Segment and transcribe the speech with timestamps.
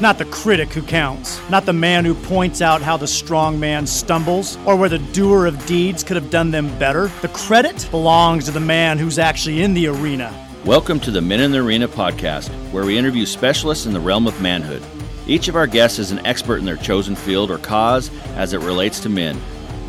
[0.00, 3.60] It's not the critic who counts, not the man who points out how the strong
[3.60, 7.08] man stumbles, or where the doer of deeds could have done them better.
[7.20, 10.32] The credit belongs to the man who's actually in the arena.
[10.64, 14.26] Welcome to the Men in the Arena podcast, where we interview specialists in the realm
[14.26, 14.82] of manhood.
[15.26, 18.60] Each of our guests is an expert in their chosen field or cause as it
[18.60, 19.38] relates to men.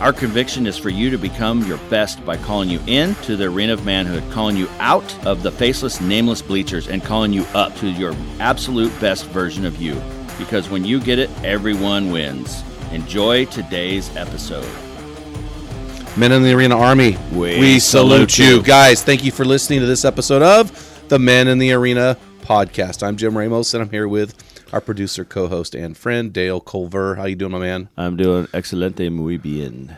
[0.01, 3.43] Our conviction is for you to become your best by calling you in to the
[3.45, 7.75] arena of manhood, calling you out of the faceless, nameless bleachers, and calling you up
[7.75, 10.01] to your absolute best version of you.
[10.39, 12.63] Because when you get it, everyone wins.
[12.91, 14.67] Enjoy today's episode.
[16.17, 18.55] Men in the Arena Army, We salute salute you.
[18.55, 18.63] you.
[18.63, 23.03] Guys, thank you for listening to this episode of the Men in the Arena podcast.
[23.03, 24.35] I'm Jim Ramos, and I'm here with
[24.73, 27.15] our producer, co-host, and friend, Dale Culver.
[27.15, 27.89] How you doing, my man?
[27.95, 29.95] I'm doing excelente muy bien.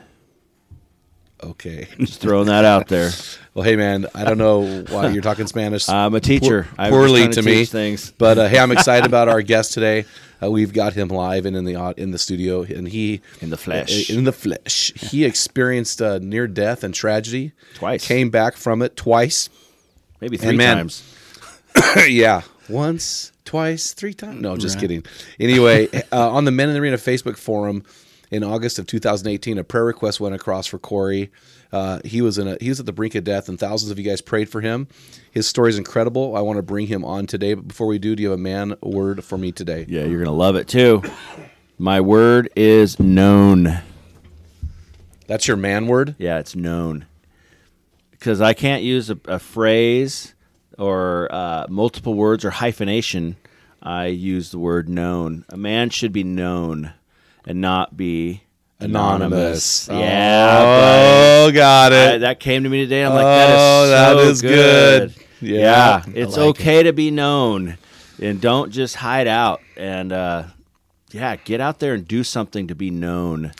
[1.41, 1.87] Okay.
[1.97, 3.11] Just throwing that out there.
[3.53, 5.87] well, hey, man, I don't know why you're talking Spanish.
[5.89, 6.67] I'm a teacher.
[6.77, 7.53] poor- poorly to, to me.
[7.55, 8.11] teach things.
[8.11, 10.05] But uh, hey, I'm excited about our guest today.
[10.41, 13.57] Uh, we've got him live and in the in the studio, and he In the
[13.57, 14.09] flesh.
[14.09, 17.53] In the flesh, he experienced uh, near death and tragedy.
[17.75, 18.05] Twice.
[18.05, 19.49] Came back from it twice.
[20.19, 21.03] Maybe three man, times.
[22.07, 24.41] yeah, once, twice, three times.
[24.41, 25.05] No, just kidding.
[25.39, 27.83] Anyway, uh, on the Men in the Arena Facebook forum
[28.31, 31.31] in August of 2018, a prayer request went across for Corey.
[31.71, 33.97] Uh, he was in a, he was at the brink of death, and thousands of
[33.97, 34.87] you guys prayed for him.
[35.31, 36.35] His story is incredible.
[36.35, 38.41] I want to bring him on today, but before we do, do you have a
[38.41, 39.85] man word for me today?
[39.89, 41.01] Yeah, you're gonna love it too.
[41.79, 43.81] My word is known.
[45.25, 46.15] That's your man word.
[46.19, 47.07] Yeah, it's known.
[48.11, 50.33] Because I can't use a, a phrase
[50.77, 53.35] or uh, multiple words or hyphenation.
[53.81, 55.45] I use the word known.
[55.49, 56.93] A man should be known
[57.45, 58.43] and not be
[58.79, 59.87] anonymous.
[59.91, 61.95] Yeah, Oh, got buddy.
[61.95, 62.19] I- it.
[62.19, 63.03] that came to me today.
[63.03, 65.13] I'm like, that is Oh, so that is good.
[65.13, 65.49] good.
[65.49, 67.77] Yeah, I it's like okay to be known,
[68.21, 69.59] and don't just hide out.
[69.75, 70.43] And uh,
[71.11, 73.51] yeah, get out there and do something to be known.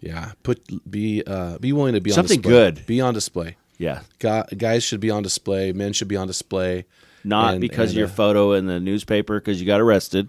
[0.00, 2.50] yeah, put be uh, be willing to be Something on display.
[2.72, 2.86] good.
[2.86, 3.56] Be on display.
[3.78, 5.72] Yeah, guys should be on display.
[5.72, 6.86] Men should be on display.
[7.24, 10.28] not And- because and, of your uh, photo in the newspaper because you got arrested.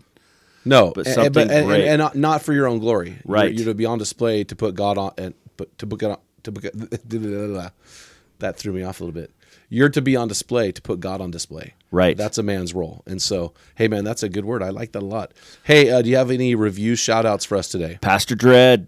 [0.65, 1.87] No, But and- something and, great.
[1.87, 3.09] and, and not for your own glory.
[3.09, 3.53] You're- Right.
[3.53, 6.17] You're, to be on display to put God on and put to put God on,
[6.43, 6.63] to put
[8.39, 9.31] that threw me off a little bit.
[9.69, 11.73] You're to be on display to put God on display.
[11.91, 12.15] Right.
[12.15, 13.03] That's a man's role.
[13.05, 14.61] And so, hey man, that's a good word.
[14.63, 15.31] I like that a lot.
[15.63, 17.97] Hey, uh, do you have any review shout outs for us today?
[18.01, 18.87] Pastor Dread,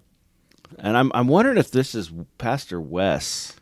[0.77, 3.55] and I'm I'm wondering if this is Pastor Wes,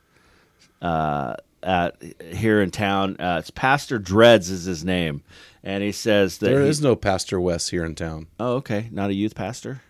[0.81, 2.01] uh, at
[2.31, 3.17] here in town.
[3.19, 5.23] Uh, it's Pastor Dreads is his name,
[5.63, 8.27] and he says that There he- is no Pastor Wes here in town.
[8.39, 9.81] Oh, okay, not a youth pastor.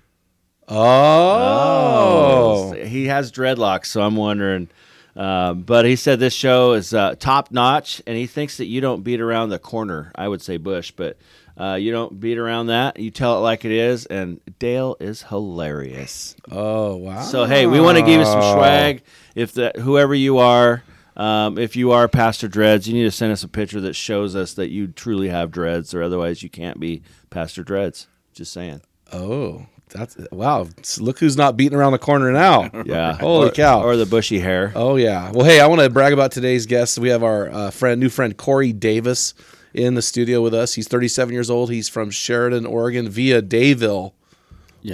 [0.69, 2.73] Oh.
[2.73, 4.69] he has dreadlocks, so I'm wondering.
[5.15, 8.81] Um, but he said this show is uh, top notch, and he thinks that you
[8.81, 10.11] don't beat around the corner.
[10.13, 11.17] I would say Bush, but
[11.59, 13.00] uh, you don't beat around that.
[13.00, 16.35] You tell it like it is, and Dale is hilarious.
[16.51, 17.22] Oh, wow.
[17.22, 19.01] So hey, we want to give you some swag.
[19.35, 20.84] If the whoever you are,
[21.16, 24.35] um, if you are Pastor Dreads, you need to send us a picture that shows
[24.35, 28.08] us that you truly have dreads, or otherwise you can't be Pastor Dreads.
[28.34, 28.81] Just saying.
[29.11, 30.67] Oh, that's wow.
[30.99, 32.70] Look who's not beating around the corner now.
[32.85, 33.14] Yeah.
[33.20, 33.81] Holy Or- cow.
[33.84, 34.72] Or the bushy hair.
[34.76, 35.31] Oh yeah.
[35.31, 36.99] Well, hey, I want to brag about today's guest.
[36.99, 39.34] We have our uh, friend, new friend Corey Davis,
[39.73, 40.73] in the studio with us.
[40.73, 41.72] He's 37 years old.
[41.72, 44.14] He's from Sheridan, Oregon, via Dayville,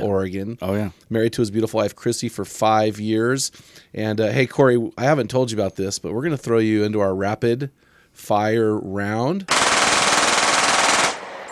[0.02, 0.58] Oregon.
[0.62, 0.90] Oh yeah.
[1.10, 3.52] Married to his beautiful wife Chrissy for five years.
[3.94, 6.84] And uh, hey, Corey, I haven't told you about this, but we're gonna throw you
[6.84, 7.72] into our rapid
[8.12, 9.46] fire round.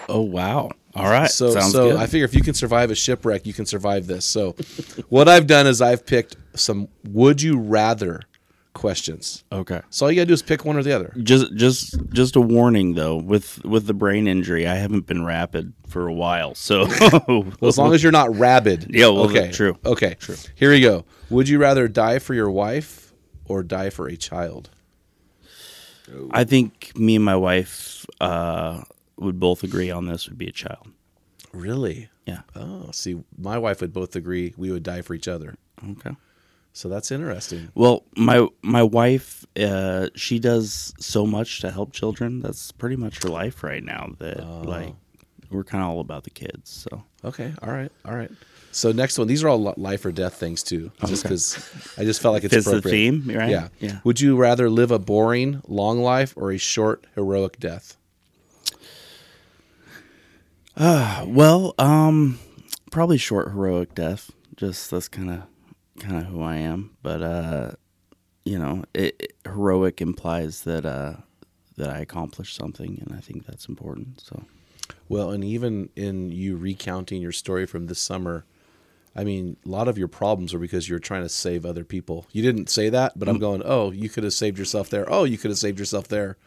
[0.10, 0.72] Oh wow.
[0.94, 1.30] All right.
[1.30, 2.00] So, Sounds so good.
[2.00, 4.26] I figure if you can survive a shipwreck, you can survive this.
[4.26, 4.56] So,
[5.10, 8.22] what I've done is I've picked some would you rather
[8.74, 9.44] questions.
[9.52, 9.82] Okay.
[9.90, 11.14] So all you gotta do is pick one or the other.
[11.22, 15.74] Just just just a warning though, with with the brain injury, I haven't been rapid
[15.88, 16.56] for a while.
[16.56, 16.88] So
[17.28, 18.88] Well, as long as you're not rabid.
[18.94, 19.52] Yeah, well, okay.
[19.52, 19.78] true.
[19.86, 20.16] Okay.
[20.16, 20.36] True.
[20.56, 21.06] Here we go.
[21.30, 23.14] Would you rather die for your wife
[23.46, 24.70] or die for a child?
[26.32, 28.82] I think me and my wife uh,
[29.18, 30.88] would both agree on this would be a child.
[31.54, 32.10] Really?
[32.26, 32.42] Yeah.
[32.56, 35.56] Oh, see, my wife would both agree we would die for each other.
[35.92, 36.12] Okay.
[36.74, 37.70] So that's interesting.
[37.76, 42.42] Well, my my wife, uh, she does so much to help children.
[42.42, 44.14] That's pretty much her life right now.
[44.20, 44.62] That Oh.
[44.62, 44.96] like
[45.50, 46.70] we're kind of all about the kids.
[46.72, 47.54] So Okay.
[47.62, 47.92] All right.
[48.06, 48.32] All right.
[48.72, 51.60] So next one, these are all life or death things too, just because
[51.98, 53.50] I just felt like it's Fits the theme, right?
[53.50, 53.68] Yeah.
[53.82, 54.00] Yeah.
[54.06, 57.98] Would you rather live a boring, long life or a short, heroic death?
[60.78, 62.40] Uh, well, um,
[62.92, 64.32] probably short heroic death.
[64.56, 65.44] Just that's kind of
[66.02, 66.92] kind of who I am.
[67.02, 67.72] But uh,
[68.46, 71.14] you know, it, it- heroic implies that uh
[71.78, 74.22] that I accomplished something, and I think that's important.
[74.22, 74.44] So.
[75.08, 78.46] Well, and even in you recounting your story from this summer,
[79.16, 82.26] I mean, a lot of your problems are because you're trying to save other people.
[82.32, 85.06] You didn't say that, but I'm going, oh, you could have saved yourself there.
[85.12, 86.38] Oh, you could have saved yourself there.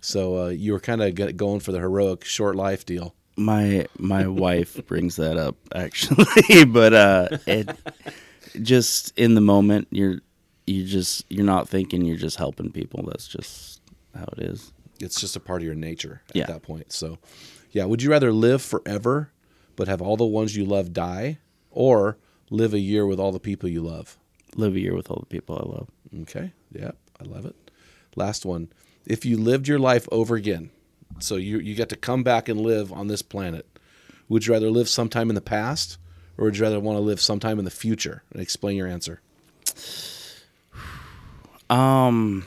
[0.00, 3.14] So uh, you were kind of going for the heroic short life deal.
[3.36, 7.68] my my wife brings that up actually but uh it
[8.62, 10.20] just in the moment you're
[10.66, 13.80] you just you're not thinking you're just helping people that's just
[14.14, 16.46] how it is It's just a part of your nature at Yeah.
[16.46, 16.92] that point.
[16.92, 17.18] So,
[17.72, 19.30] yeah, would you rather live forever
[19.76, 21.38] but have all the ones you love die,
[21.70, 22.18] or
[22.50, 24.18] live a year with all the people you love?
[24.56, 25.88] live a year with all the people i love
[26.22, 26.52] Okay.
[26.72, 27.54] Yeah, I love it.
[28.16, 28.68] Last one.
[29.06, 30.70] If you lived your life over again,
[31.20, 33.66] so you you get to come back and live on this planet,
[34.28, 35.98] would you rather live sometime in the past
[36.38, 38.22] or would you rather want to live sometime in the future?
[38.32, 39.20] And explain your answer.
[41.70, 42.46] um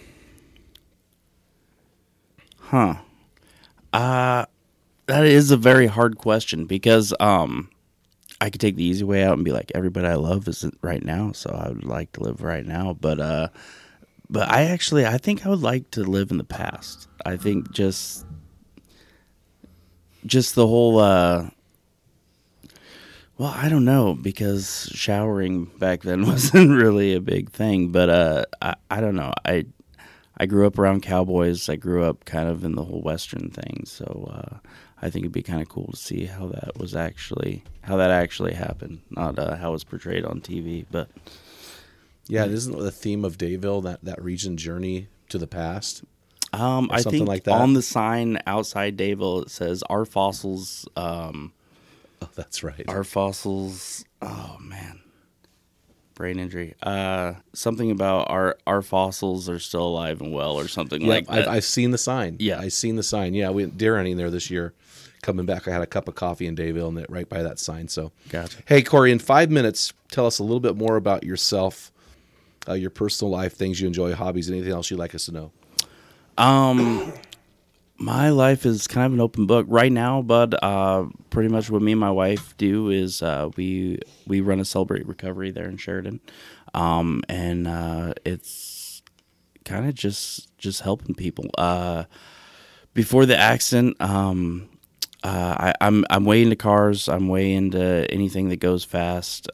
[2.57, 2.95] huh
[3.93, 4.45] uh
[5.05, 7.69] that is a very hard question because um
[8.41, 11.05] I could take the easy way out and be like everybody I love isn't right
[11.05, 12.97] now, so I would like to live right now.
[12.99, 13.49] But uh,
[14.31, 17.07] but I actually I think I would like to live in the past.
[17.23, 18.25] I think just
[20.25, 21.51] just the whole uh,
[23.41, 27.91] well I don't know because showering back then wasn't really a big thing.
[27.91, 29.65] But uh, I I don't know I.
[30.37, 31.69] I grew up around cowboys.
[31.69, 34.57] I grew up kind of in the whole western thing, so uh,
[34.99, 38.09] I think it'd be kind of cool to see how that was actually how that
[38.09, 40.85] actually happened, not uh, how it's portrayed on TV.
[40.89, 41.09] But
[42.27, 46.03] Yeah, isn't the theme of Dayville that that region journey to the past?
[46.53, 47.53] um, I something think like that.
[47.61, 51.53] on the sign outside Dayville it says "Our fossils." Um,
[52.23, 52.85] Oh, that's right.
[52.87, 54.05] our fossils.
[54.21, 55.01] Oh man,
[56.13, 56.75] brain injury.
[56.83, 61.25] Uh, something about our our fossils are still alive and well, or something yeah, like
[61.29, 61.47] I've, that.
[61.47, 62.37] I've seen the sign.
[62.39, 62.59] Yeah.
[62.59, 63.33] I've seen the sign.
[63.33, 64.73] Yeah, we went deer hunting there this year.
[65.23, 67.87] Coming back, I had a cup of coffee in Dayville and right by that sign.
[67.87, 68.57] So, Gotcha.
[68.65, 71.91] Hey, Corey, in five minutes, tell us a little bit more about yourself,
[72.67, 75.51] uh, your personal life, things you enjoy, hobbies, anything else you'd like us to know.
[76.39, 77.13] Um,
[78.01, 80.55] my life is kind of an open book right now, bud.
[80.61, 84.65] Uh, pretty much what me and my wife do is uh, we we run a
[84.65, 86.19] celebrate recovery there in Sheridan,
[86.73, 89.03] um, and uh, it's
[89.65, 91.45] kind of just just helping people.
[91.57, 92.05] Uh,
[92.93, 94.67] before the accident, um,
[95.23, 97.07] uh, I, I'm I'm way into cars.
[97.07, 99.47] I'm way into anything that goes fast.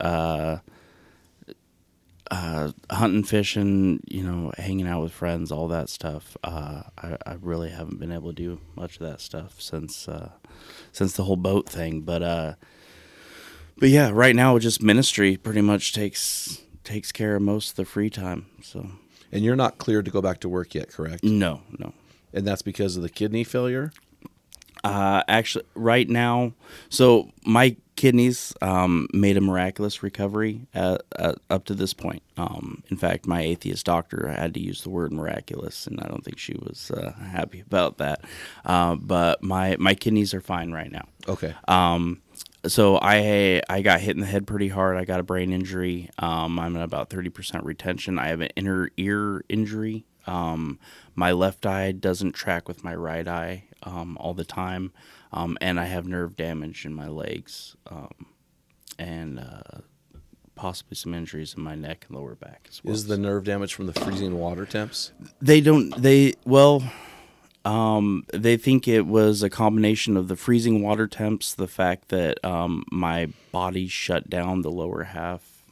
[2.29, 6.35] Uh, hunting, fishing, you know, hanging out with friends, all that stuff.
[6.43, 10.31] Uh, I, I really haven't been able to do much of that stuff since uh,
[10.91, 12.01] since the whole boat thing.
[12.01, 12.53] But uh,
[13.77, 17.85] but yeah, right now just ministry pretty much takes takes care of most of the
[17.85, 18.47] free time.
[18.61, 18.89] So
[19.31, 21.23] And you're not cleared to go back to work yet, correct?
[21.23, 21.93] no, no.
[22.33, 23.91] And that's because of the kidney failure.
[24.83, 26.53] Uh, actually, right now,
[26.89, 32.23] so my kidneys um, made a miraculous recovery uh uh up to this point.
[32.37, 36.23] Um, in fact, my atheist doctor had to use the word miraculous, and I don't
[36.23, 38.21] think she was uh, happy about that.
[38.63, 41.07] Uh, but my my kidneys are fine right now.
[41.27, 41.53] Okay.
[41.67, 42.21] Um,
[42.65, 44.97] so I I got hit in the head pretty hard.
[44.97, 46.09] I got a brain injury.
[46.19, 48.19] Um, I'm at about thirty percent retention.
[48.19, 50.05] I have an inner ear injury.
[50.25, 50.79] Um,
[51.15, 54.91] my left eye doesn't track with my right eye um, all the time,
[55.31, 58.27] um, and I have nerve damage in my legs, um,
[58.97, 59.81] and uh,
[60.55, 62.93] possibly some injuries in my neck and lower back as well.
[62.93, 65.11] Is the nerve damage from the freezing water temps?
[65.41, 65.89] They don't.
[66.01, 66.83] They well,
[67.65, 72.43] um, they think it was a combination of the freezing water temps, the fact that
[72.45, 75.63] um, my body shut down the lower half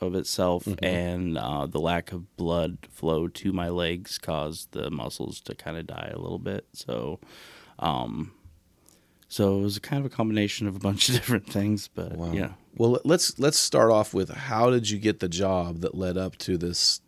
[0.00, 5.40] of itself, and uh, the lack of blood flow to my legs caused the muscles
[5.40, 6.66] to kind of die a little bit.
[6.72, 7.20] So,
[7.78, 8.32] um,
[9.28, 12.52] so it was kind of a combination of a bunch of different things, but yeah.
[12.76, 16.36] Well, let's let's start off with how did you get the job that led up
[16.38, 17.00] to this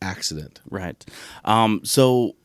[0.00, 0.60] accident?
[0.70, 1.04] Right.
[1.44, 2.36] Um, so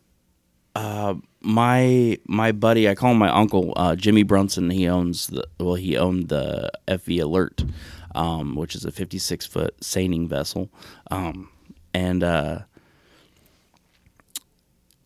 [0.76, 4.70] uh, my my buddy, I call him my uncle, uh, Jimmy Brunson.
[4.70, 7.64] He owns the well, he owned the FV Alert,
[8.16, 10.70] um, which is a 56 foot seining vessel,
[11.10, 11.50] um,
[11.94, 12.60] and uh,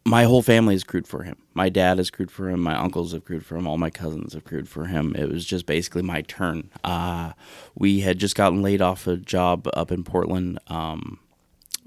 [0.06, 1.38] my whole family has crewed for him.
[1.54, 2.60] My dad has crewed for him.
[2.60, 3.68] My uncles have crewed for him.
[3.68, 5.16] All my cousins have crewed for him.
[5.16, 6.70] It was just basically my turn.
[6.84, 7.34] Uh,
[7.76, 11.20] we had just gotten laid off a job up in Portland, um,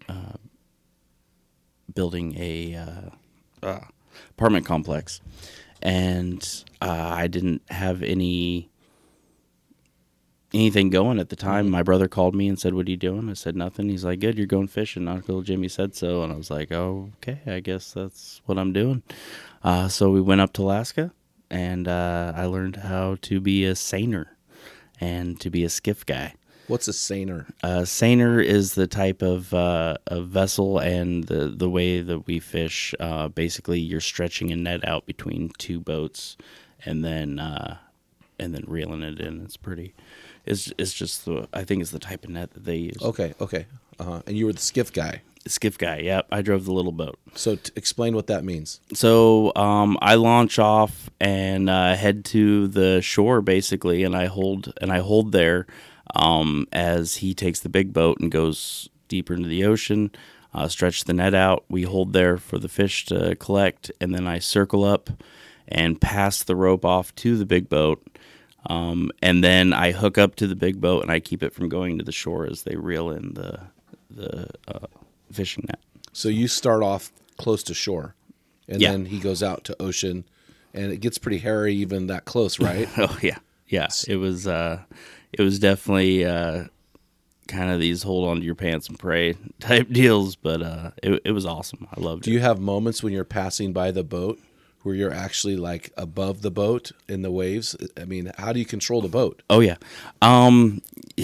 [0.08, 0.34] uh,
[1.94, 3.80] building a uh, uh,
[4.30, 5.20] apartment complex,
[5.82, 8.70] and uh, I didn't have any
[10.54, 11.70] anything going at the time.
[11.70, 14.20] My brother called me and said, "What are you doing?" I said, "Nothing." He's like,
[14.20, 17.60] "Good, you're going fishing." Uncle Jimmy said so, and I was like, "Oh, okay, I
[17.60, 19.02] guess that's what I'm doing."
[19.62, 21.12] Uh, so we went up to Alaska,
[21.50, 24.36] and uh, I learned how to be a seiner
[25.00, 26.34] and to be a skiff guy.
[26.68, 27.46] What's a seiner?
[27.62, 32.40] Uh, seiner is the type of, uh, of vessel and the, the way that we
[32.40, 32.92] fish.
[32.98, 36.36] Uh, basically, you're stretching a net out between two boats,
[36.84, 37.78] and then uh,
[38.38, 39.42] and then reeling it in.
[39.42, 39.94] It's pretty.
[40.46, 43.02] It's it's just the I think it's the type of net that they use.
[43.02, 43.66] Okay, okay.
[43.98, 44.22] Uh-huh.
[44.26, 45.22] And you were the skiff guy.
[45.46, 45.98] Skiff guy.
[45.98, 47.18] Yep, I drove the little boat.
[47.34, 48.80] So t- explain what that means.
[48.94, 54.72] So um, I launch off and uh, head to the shore basically, and I hold
[54.80, 55.66] and I hold there
[56.14, 60.10] um, as he takes the big boat and goes deeper into the ocean.
[60.52, 61.64] Uh, stretch the net out.
[61.68, 65.10] We hold there for the fish to collect, and then I circle up
[65.68, 68.15] and pass the rope off to the big boat.
[68.68, 71.68] Um, and then I hook up to the big boat and I keep it from
[71.68, 73.60] going to the shore as they reel in the
[74.10, 74.86] the uh,
[75.32, 75.78] fishing net.
[76.12, 78.14] So you start off close to shore,
[78.68, 78.92] and Yeah.
[78.92, 80.24] then he goes out to ocean,
[80.72, 82.88] and it gets pretty hairy even that close, right?
[82.98, 83.88] Oh yeah, yeah.
[84.08, 84.80] It was uh,
[85.32, 86.64] it was definitely uh,
[87.48, 91.20] kind of these hold on to your pants and pray type deals, but uh, it
[91.26, 91.86] it was awesome.
[91.96, 92.24] I loved it.
[92.24, 92.34] Do it.
[92.34, 94.40] you have moments when you're passing by the boat
[94.86, 97.74] where you're actually like above the boat in the waves?
[98.00, 99.42] I mean, how do you control the boat?
[99.50, 99.76] Oh yeah.
[100.22, 100.80] Um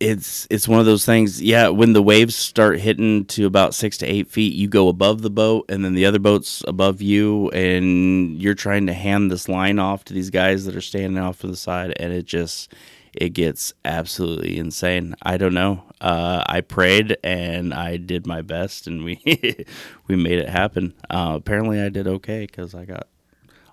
[0.00, 3.96] it's it's one of those things, yeah, when the waves start hitting to about six
[3.98, 7.48] to eight feet, you go above the boat and then the other boat's above you
[7.50, 11.40] and you're trying to hand this line off to these guys that are standing off
[11.40, 12.74] to the side and it just
[13.16, 15.14] it gets absolutely insane.
[15.22, 15.84] I don't know.
[16.00, 19.20] Uh, I prayed and I did my best, and we
[20.06, 20.94] we made it happen.
[21.10, 23.08] Uh, apparently, I did okay because I got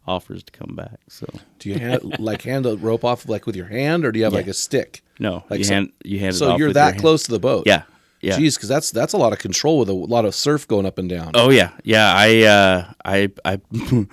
[0.07, 1.00] offers to come back.
[1.07, 1.27] So
[1.60, 4.25] Do you hand, like hand the rope off like with your hand, or do you
[4.25, 5.03] have like a stick?
[5.19, 7.01] no, Like you so- hand you hand it So off you're with your that hand.
[7.01, 7.63] close to the boat.
[7.67, 7.83] Yeah,
[8.21, 8.38] yeah.
[8.38, 10.98] Jeez, because that's that's a lot of control with a lot of surf going up
[10.98, 11.31] and down.
[11.36, 12.13] Oh yeah, yeah.
[12.15, 13.60] I uh, I I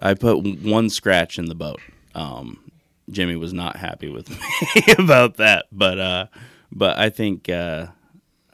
[0.00, 1.80] I put one scratch in the boat.
[2.14, 2.58] Um,
[3.10, 4.28] Jimmy was not happy with
[4.76, 6.26] me about that, but uh,
[6.72, 7.86] but I think uh,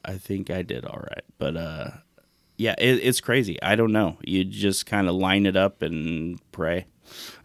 [0.05, 1.25] I think I did all right.
[1.39, 1.91] But uh,
[2.57, 3.61] yeah, it, it's crazy.
[3.63, 4.19] I don't know.
[4.23, 6.87] You just kind of line it up and pray.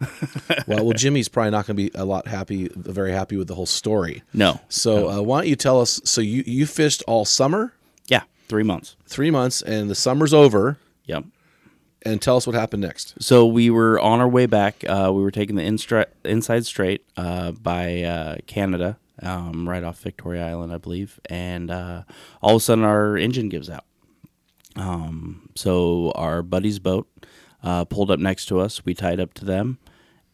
[0.66, 3.54] well, well, Jimmy's probably not going to be a lot happy, very happy with the
[3.54, 4.22] whole story.
[4.32, 4.58] No.
[4.68, 6.00] So uh, why don't you tell us?
[6.04, 7.72] So you you fished all summer,
[8.08, 8.96] Yeah, three months.
[9.06, 11.24] three months, and the summer's over, Yep.
[12.02, 13.22] And tell us what happened next.
[13.22, 14.84] So we were on our way back.
[14.88, 20.00] Uh, we were taking the instra- inside strait uh, by uh, Canada, um, right off
[20.00, 21.20] Victoria Island, I believe.
[21.28, 22.04] And uh,
[22.40, 23.84] all of a sudden, our engine gives out.
[24.76, 27.06] Um, so our buddy's boat
[27.62, 28.84] uh, pulled up next to us.
[28.84, 29.78] We tied up to them,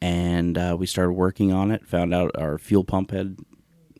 [0.00, 1.86] and uh, we started working on it.
[1.88, 3.36] Found out our fuel pump had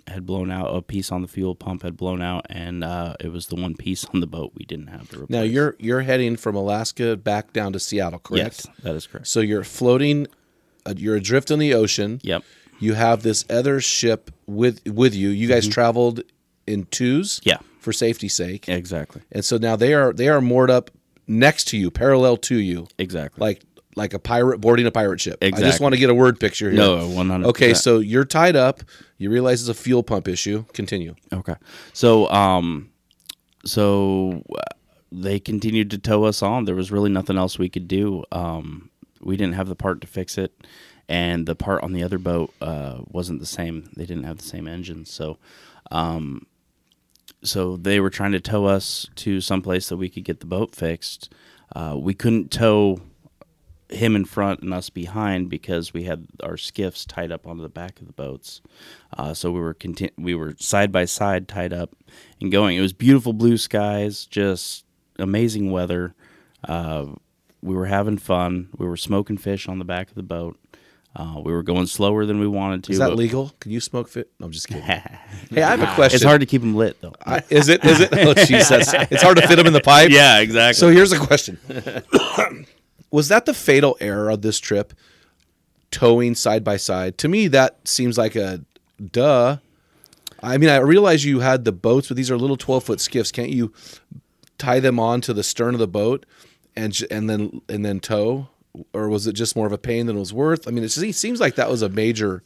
[0.08, 0.66] had blown out.
[0.74, 3.74] A piece on the fuel pump had blown out, and uh, it was the one
[3.74, 5.30] piece on the boat we didn't have to replace.
[5.30, 8.66] Now you're you're heading from Alaska back down to Seattle, correct?
[8.66, 9.26] yes, that is correct.
[9.28, 10.26] So you're floating,
[10.84, 12.20] uh, you're adrift in the ocean.
[12.22, 12.42] Yep.
[12.78, 15.30] You have this other ship with with you.
[15.30, 16.22] You guys traveled
[16.66, 17.40] in twos.
[17.40, 17.48] Mm-hmm.
[17.48, 17.58] Yeah.
[17.80, 18.68] For safety's sake.
[18.68, 19.22] Exactly.
[19.30, 20.90] And so now they are they are moored up
[21.28, 23.40] next to you, parallel to you, Exactly.
[23.40, 23.62] like
[23.96, 25.38] like a pirate boarding a pirate ship.
[25.42, 26.78] I just want to get a word picture here.
[26.78, 27.46] No, 100%.
[27.46, 28.82] Okay, so you're tied up.
[29.18, 30.64] You realize it's a fuel pump issue.
[30.74, 31.14] Continue.
[31.32, 31.54] Okay.
[31.94, 32.90] So, um,
[33.64, 34.62] so uh,
[35.10, 36.66] they continued to tow us on.
[36.66, 38.22] There was really nothing else we could do.
[38.30, 40.52] Um, we didn't have the part to fix it,
[41.08, 43.90] and the part on the other boat uh, wasn't the same.
[43.96, 45.06] They didn't have the same engine.
[45.06, 45.38] So,
[45.90, 46.46] um,
[47.42, 50.46] so they were trying to tow us to some place that we could get the
[50.46, 51.32] boat fixed.
[51.74, 53.00] Uh, we couldn't tow
[53.88, 57.68] him in front and us behind because we had our skiffs tied up onto the
[57.68, 58.60] back of the boats.
[59.16, 61.94] Uh, so we were conti- we were side by side tied up
[62.40, 62.76] and going.
[62.76, 64.84] It was beautiful blue skies, just
[65.18, 66.14] amazing weather.
[66.64, 67.06] Uh,
[67.62, 68.68] we were having fun.
[68.76, 70.58] We were smoking fish on the back of the boat.
[71.14, 72.92] Uh, we were going slower than we wanted to.
[72.92, 73.50] Is that legal?
[73.60, 74.30] Can you smoke fit?
[74.38, 74.82] No, I'm just kidding.
[74.84, 75.02] hey,
[75.62, 76.16] I have a question.
[76.16, 77.14] It's hard to keep them lit though.
[77.24, 77.82] I, is it?
[77.84, 78.10] Is it?
[78.12, 78.92] Oh, Jesus.
[79.10, 80.10] It's hard to fit them in the pipe.
[80.12, 80.78] yeah, exactly.
[80.78, 81.58] So here's a question:
[83.10, 84.92] Was that the fatal error of this trip?
[85.90, 87.16] Towing side by side.
[87.18, 88.62] To me, that seems like a
[89.12, 89.58] duh.
[90.42, 93.32] I mean, I realize you had the boats, but these are little twelve foot skiffs.
[93.32, 93.72] Can't you
[94.58, 96.26] tie them on to the stern of the boat
[96.74, 98.48] and and then and then tow?
[98.92, 100.68] Or was it just more of a pain than it was worth?
[100.68, 102.42] I mean, it seems like that was a major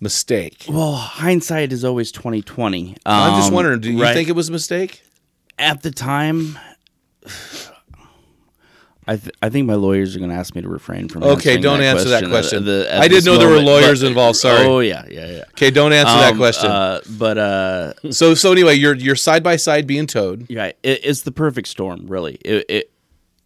[0.00, 0.64] mistake.
[0.68, 2.96] well, hindsight is always twenty twenty.
[3.06, 5.02] I'm just um, wondering, do you think it was a mistake?
[5.58, 6.58] at the time?
[9.06, 11.22] I th- I think my lawyers are going to ask me to refrain from.
[11.24, 12.64] Okay, don't that answer that at- question.
[12.64, 14.64] the- at I didn't know there were lawyers but- involved, sorry.
[14.66, 15.44] Oh yeah, yeah, yeah.
[15.50, 16.70] Okay, don't answer that Um, question.
[16.70, 20.46] Uh, but uh, so so anyway, you're you're side by side being towed.
[20.48, 22.06] yeah, it, it's the perfect storm.
[22.06, 22.90] Really, it it,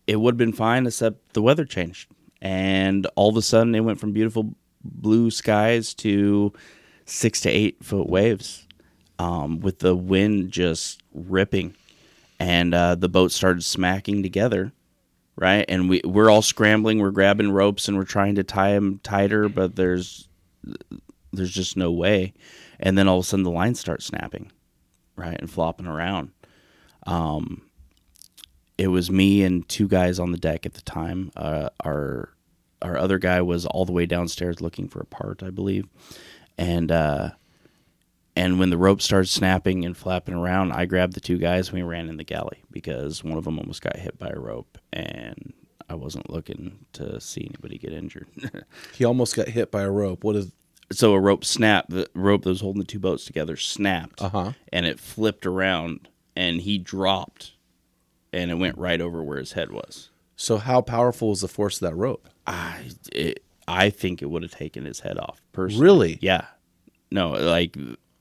[0.06, 2.08] it would have been fine except the weather changed,
[2.40, 6.52] and all of a sudden it went from beautiful blue skies to
[7.04, 8.64] six to eight foot waves,
[9.18, 11.74] um, with the wind just ripping,
[12.38, 14.72] and uh, the boat started smacking together.
[15.40, 16.98] Right, and we we're all scrambling.
[16.98, 20.28] We're grabbing ropes and we're trying to tie them tighter, but there's
[21.32, 22.34] there's just no way.
[22.80, 24.50] And then all of a sudden the lines start snapping,
[25.14, 26.32] right, and flopping around.
[27.06, 27.62] Um,
[28.76, 31.30] it was me and two guys on the deck at the time.
[31.36, 32.30] Uh, our
[32.82, 35.86] our other guy was all the way downstairs looking for a part, I believe,
[36.56, 37.30] and uh,
[38.38, 41.76] and when the rope started snapping and flapping around, I grabbed the two guys and
[41.78, 44.78] we ran in the galley because one of them almost got hit by a rope,
[44.92, 45.52] and
[45.88, 48.28] I wasn't looking to see anybody get injured.
[48.94, 50.22] He almost got hit by a rope.
[50.24, 50.52] What is?
[50.90, 51.90] so a rope snapped.
[51.90, 54.52] The rope that was holding the two boats together snapped, Uh-huh.
[54.72, 57.52] and it flipped around, and he dropped,
[58.32, 60.10] and it went right over where his head was.
[60.36, 62.28] So how powerful was the force of that rope?
[62.46, 65.42] I it, I think it would have taken his head off.
[65.52, 66.18] Personally, Really?
[66.22, 66.44] Yeah.
[67.10, 67.76] No, like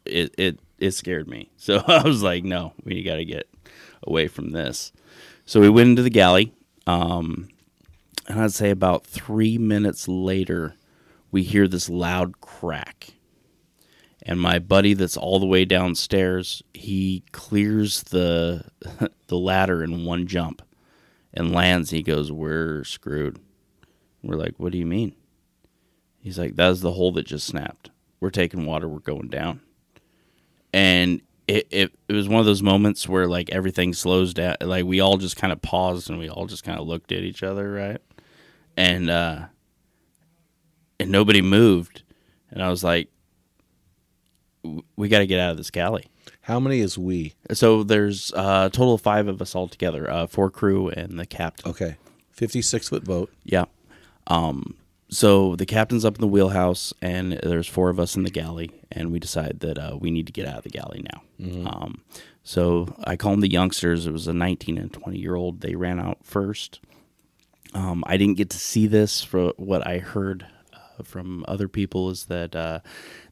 [0.09, 1.51] it it it scared me.
[1.57, 3.49] So I was like, no, we got to get
[4.03, 4.93] away from this.
[5.45, 6.53] So we went into the galley.
[6.85, 7.49] Um,
[8.27, 10.75] and I'd say about three minutes later,
[11.31, 13.13] we hear this loud crack.
[14.21, 18.65] And my buddy that's all the way downstairs, he clears the
[19.27, 20.61] the ladder in one jump
[21.33, 21.91] and lands.
[21.91, 23.39] He goes, We're screwed.
[24.21, 25.15] We're like, What do you mean?
[26.19, 27.89] He's like, That was the hole that just snapped.
[28.19, 29.61] We're taking water, we're going down.
[30.73, 34.57] And it, it, it was one of those moments where like everything slows down.
[34.61, 37.19] Like we all just kind of paused and we all just kind of looked at
[37.19, 38.01] each other, right?
[38.75, 39.45] And uh
[40.99, 42.03] and nobody moved.
[42.51, 43.09] And I was like,
[44.95, 46.07] we got to get out of this galley.
[46.41, 47.35] How many is we?
[47.53, 51.19] So there's uh, a total of five of us all together, uh, four crew and
[51.19, 51.69] the captain.
[51.69, 51.97] Okay,
[52.31, 53.31] fifty-six foot boat.
[53.43, 53.65] Yeah.
[54.27, 54.75] Um,
[55.09, 58.71] so the captain's up in the wheelhouse, and there's four of us in the galley,
[58.91, 61.21] and we decide that uh, we need to get out of the galley now.
[61.69, 62.03] Um,
[62.43, 64.05] so I call them the youngsters.
[64.05, 65.61] It was a 19 and 20 year old.
[65.61, 66.79] They ran out first.
[67.73, 69.23] Um, I didn't get to see this.
[69.23, 72.79] For what I heard uh, from other people is that uh,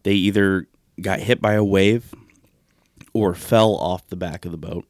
[0.03, 0.67] they either
[1.01, 2.13] got hit by a wave
[3.13, 4.85] or fell off the back of the boat,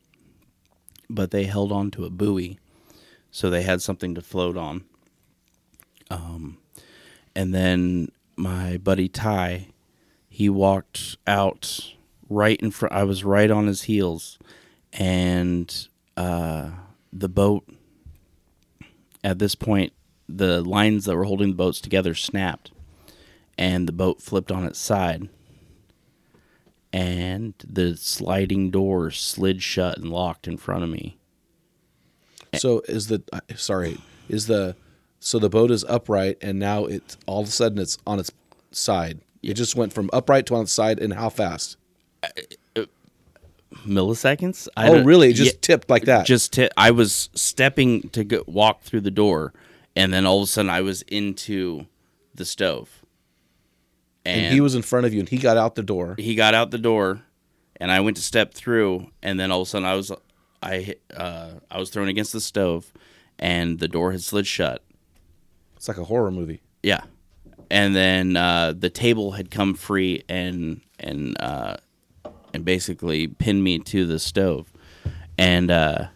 [1.09, 2.59] but they held on to a buoy,
[3.31, 4.83] so they had something to float on.
[6.09, 6.57] Um,
[7.35, 9.67] and then my buddy Ty,
[10.29, 11.93] he walked out
[12.29, 12.93] right in front.
[12.93, 14.37] I was right on his heels,
[14.93, 16.71] and uh,
[17.11, 17.67] the boat.
[19.23, 19.91] At this point,
[20.29, 22.71] the lines that were holding the boats together snapped,
[23.57, 25.29] and the boat flipped on its side.
[26.93, 31.17] And the sliding door slid shut and locked in front of me.
[32.55, 33.23] So is the
[33.55, 33.97] sorry
[34.29, 34.75] is the
[35.25, 38.29] so the boat is upright and now it's all of a sudden it's on its
[38.69, 39.21] side.
[39.41, 41.77] It just went from upright to on its side and how fast?
[43.87, 44.67] Milliseconds?
[44.77, 45.29] I oh, don't- really?
[45.31, 45.59] It just Yeah.
[45.61, 46.27] tipped like that.
[46.27, 49.51] just t- I I was stepping to go, walk through the door,
[49.95, 51.87] and then all of a sudden I was into
[52.35, 53.01] the stove.
[54.27, 56.15] and he was in front of you and he got out the door.
[56.19, 57.21] he got out the door,
[57.77, 60.11] and I went to step through, and then all of a sudden I was
[60.61, 62.93] I hit- uh, I was thrown against the stove,
[63.39, 64.81] and the door had slid shut.
[65.85, 66.63] It's like a horror movie.
[66.81, 67.01] Yeah,
[67.69, 71.77] and then uh, the table had come free and and uh,
[72.55, 74.73] and basically pinned me to the stove,
[75.37, 76.07] and uh,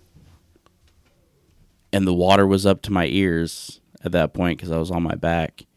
[1.93, 5.03] and the water was up to my ears at that point because I was on
[5.03, 5.67] my back,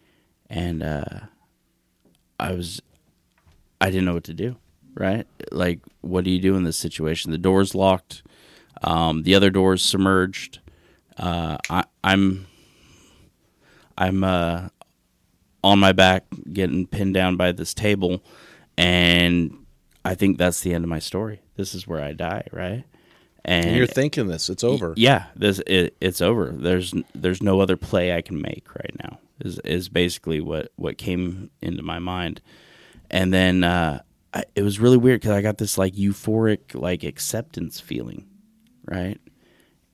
[0.48, 1.20] and uh,
[2.40, 2.80] I was
[3.78, 4.56] I didn't know what to do.
[4.94, 7.30] Right, like what do you do in this situation?
[7.30, 8.22] The door's locked,
[8.82, 10.60] um, the other door's submerged.
[11.18, 12.46] Uh, I, I'm
[13.96, 14.68] I'm uh,
[15.64, 18.24] on my back, getting pinned down by this table,
[18.76, 19.64] and
[20.04, 21.40] I think that's the end of my story.
[21.56, 22.84] This is where I die, right?
[23.44, 24.94] And, you're thinking this, it's over.
[24.96, 26.50] yeah, this it, it's over.
[26.52, 29.18] There's there's no other play I can make right now.
[29.40, 32.40] Is is basically what what came into my mind,
[33.10, 34.02] and then uh,
[34.32, 38.28] I, it was really weird because I got this like euphoric like acceptance feeling,
[38.84, 39.20] right,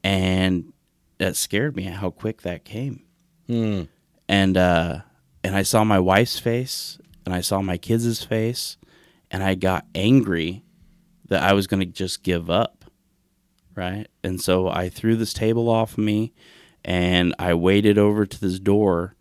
[0.05, 0.75] and
[1.17, 3.03] that scared me how quick that came,
[3.49, 5.01] and uh,
[5.45, 8.77] and I saw my wife's face and I saw my kids' face,
[9.31, 10.65] and I got angry
[11.29, 12.79] that I was going to just give up
[13.79, 14.09] right?
[14.25, 16.33] And so I threw this table off of me
[16.85, 19.15] and I waded over to this door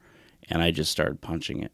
[0.49, 1.71] and I just started punching it.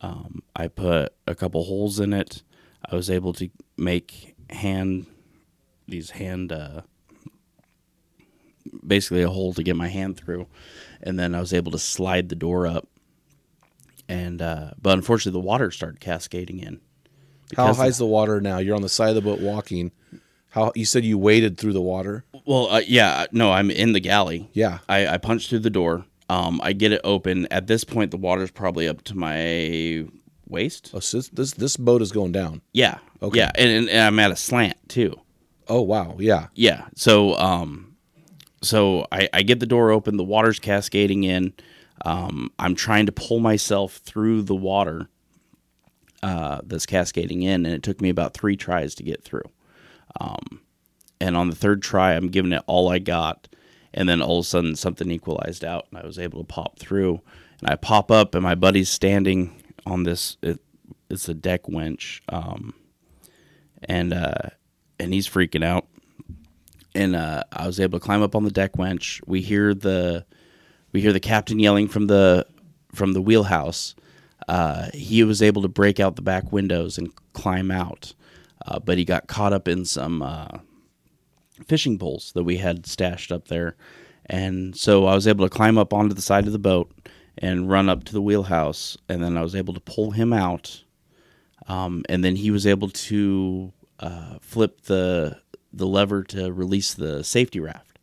[0.00, 2.44] Um, I put a couple holes in it.
[2.88, 5.06] I was able to make hand,
[5.88, 6.82] these hand, uh,
[8.86, 10.46] basically a hole to get my hand through.
[11.02, 12.86] And then I was able to slide the door up.
[14.08, 16.80] And, uh, but unfortunately, the water started cascading in.
[17.56, 18.58] How high's the water now?
[18.58, 19.92] You're on the side of the boat walking.
[20.50, 22.24] How you said you waded through the water?
[22.46, 24.48] Well, uh, yeah, no, I'm in the galley.
[24.52, 24.78] Yeah.
[24.88, 26.04] I, I punch through the door.
[26.30, 27.46] Um, I get it open.
[27.50, 30.06] At this point, the water's probably up to my
[30.46, 30.90] waist.
[30.94, 32.60] Oh, so this, this this boat is going down.
[32.72, 32.98] Yeah.
[33.22, 33.38] Okay.
[33.38, 35.14] Yeah, and, and, and I'm at a slant too.
[35.68, 36.48] Oh wow, yeah.
[36.54, 36.86] Yeah.
[36.94, 37.87] So, um,
[38.62, 40.16] so I, I get the door open.
[40.16, 41.52] The water's cascading in.
[42.04, 45.08] Um, I'm trying to pull myself through the water
[46.22, 49.50] uh, that's cascading in, and it took me about three tries to get through.
[50.20, 50.60] Um,
[51.20, 53.48] and on the third try, I'm giving it all I got,
[53.92, 56.78] and then all of a sudden something equalized out, and I was able to pop
[56.78, 57.20] through.
[57.60, 60.36] And I pop up, and my buddy's standing on this.
[60.42, 60.60] It,
[61.10, 62.74] it's a deck winch, um,
[63.82, 64.50] and uh,
[65.00, 65.86] and he's freaking out
[66.94, 69.20] and uh, I was able to climb up on the deck winch.
[69.26, 70.24] We hear the
[70.92, 72.46] we hear the captain yelling from the
[72.94, 73.94] from the wheelhouse.
[74.48, 78.14] Uh, he was able to break out the back windows and climb out,
[78.66, 80.58] uh, but he got caught up in some uh,
[81.66, 83.76] fishing poles that we had stashed up there,
[84.26, 86.90] and so I was able to climb up onto the side of the boat
[87.36, 90.82] and run up to the wheelhouse, and then I was able to pull him out,
[91.66, 95.38] um, and then he was able to uh, flip the
[95.72, 97.98] the lever to release the safety raft.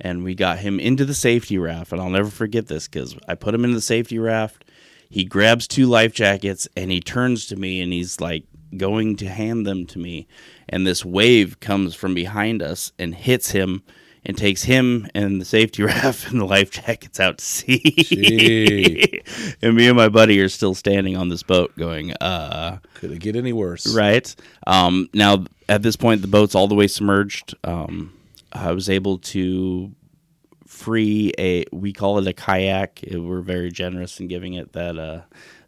[0.00, 3.34] And we got him into the safety raft, and I'll never forget this because I
[3.34, 4.64] put him into the safety raft.
[5.08, 8.44] He grabs two life jackets and he turns to me and he's like
[8.76, 10.26] going to hand them to me.
[10.68, 13.82] And this wave comes from behind us and hits him
[14.24, 19.22] and takes him and the safety raft and the life jackets out to sea.
[19.62, 23.20] And me and my buddy are still standing on this boat going, uh, Could it
[23.20, 23.94] get any worse?
[23.94, 24.34] Right.
[24.66, 27.54] Um, now, at this point, the boat's all the way submerged.
[27.64, 28.12] Um,
[28.52, 29.92] I was able to
[30.66, 31.64] free a.
[31.72, 33.02] We call it a kayak.
[33.02, 35.22] It- we're very generous in giving it that uh,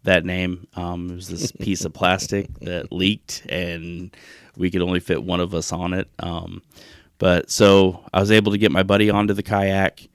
[0.04, 0.66] that name.
[0.74, 4.14] Um, it was this piece of plastic that leaked, and
[4.56, 6.08] we could only fit one of us on it.
[6.18, 6.62] Um,
[7.18, 10.08] but so I was able to get my buddy onto the kayak.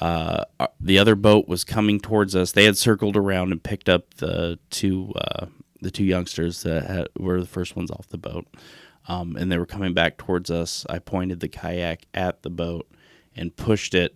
[0.00, 2.52] Uh, uh, the other boat was coming towards us.
[2.52, 5.46] They had circled around and picked up the two uh,
[5.80, 8.46] the two youngsters that had, were the first ones off the boat,
[9.08, 10.86] um, and they were coming back towards us.
[10.88, 12.88] I pointed the kayak at the boat
[13.34, 14.14] and pushed it.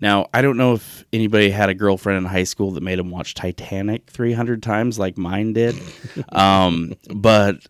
[0.00, 3.10] Now I don't know if anybody had a girlfriend in high school that made them
[3.10, 5.76] watch Titanic 300 times like mine did,
[6.30, 7.64] um, but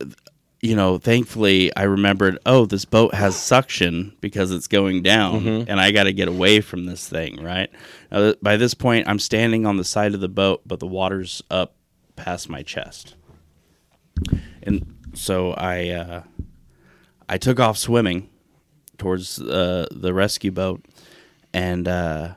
[0.61, 5.81] you know, thankfully I remembered, oh, this boat has suction because it's going down and
[5.81, 7.70] I got to get away from this thing, right?
[8.11, 10.87] Now, th- by this point, I'm standing on the side of the boat, but the
[10.87, 11.77] water's up
[12.16, 13.14] past my chest.
[14.64, 16.22] And so I uh,
[17.28, 18.31] I took off swimming
[18.96, 20.85] towards uh, the rescue boat
[21.52, 22.35] and uh,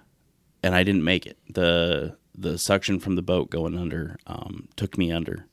[0.63, 1.37] and I didn't make it.
[1.49, 5.47] The the suction from the boat going under um, took me under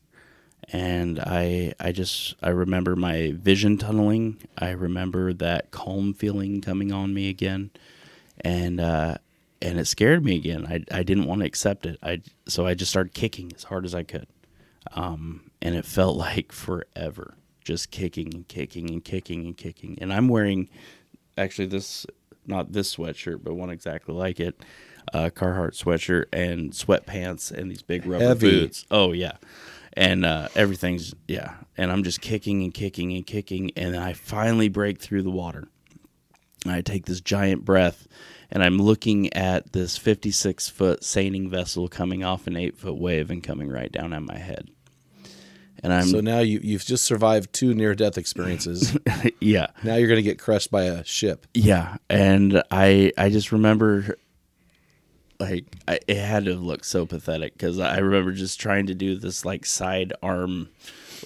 [0.72, 4.38] and I I just I remember my vision tunneling.
[4.58, 7.70] I remember that calm feeling coming on me again,
[8.42, 9.18] and uh,
[9.62, 10.66] and it scared me again.
[10.66, 11.98] I I didn't want to accept it.
[12.02, 14.26] I so I just started kicking as hard as I could,
[14.92, 19.98] um, and it felt like forever, just kicking and kicking and kicking and kicking.
[20.00, 20.68] And I'm wearing
[21.36, 22.06] actually this
[22.46, 24.60] not this sweatshirt, but one exactly like it.
[25.12, 28.50] Uh, Carhartt sweatshirt and sweatpants and these big rubber Heavy.
[28.50, 28.84] boots.
[28.90, 29.36] Oh yeah,
[29.94, 31.54] and uh, everything's yeah.
[31.76, 35.68] And I'm just kicking and kicking and kicking, and I finally break through the water.
[36.64, 38.08] And I take this giant breath,
[38.50, 43.30] and I'm looking at this 56 foot seining vessel coming off an eight foot wave
[43.30, 44.68] and coming right down at my head.
[45.82, 48.96] And I'm So now you you've just survived two near death experiences.
[49.40, 49.68] yeah.
[49.82, 51.46] now you're going to get crushed by a ship.
[51.54, 54.16] Yeah, and I I just remember
[55.40, 59.16] like I, it had to look so pathetic because I remember just trying to do
[59.16, 60.68] this like side arm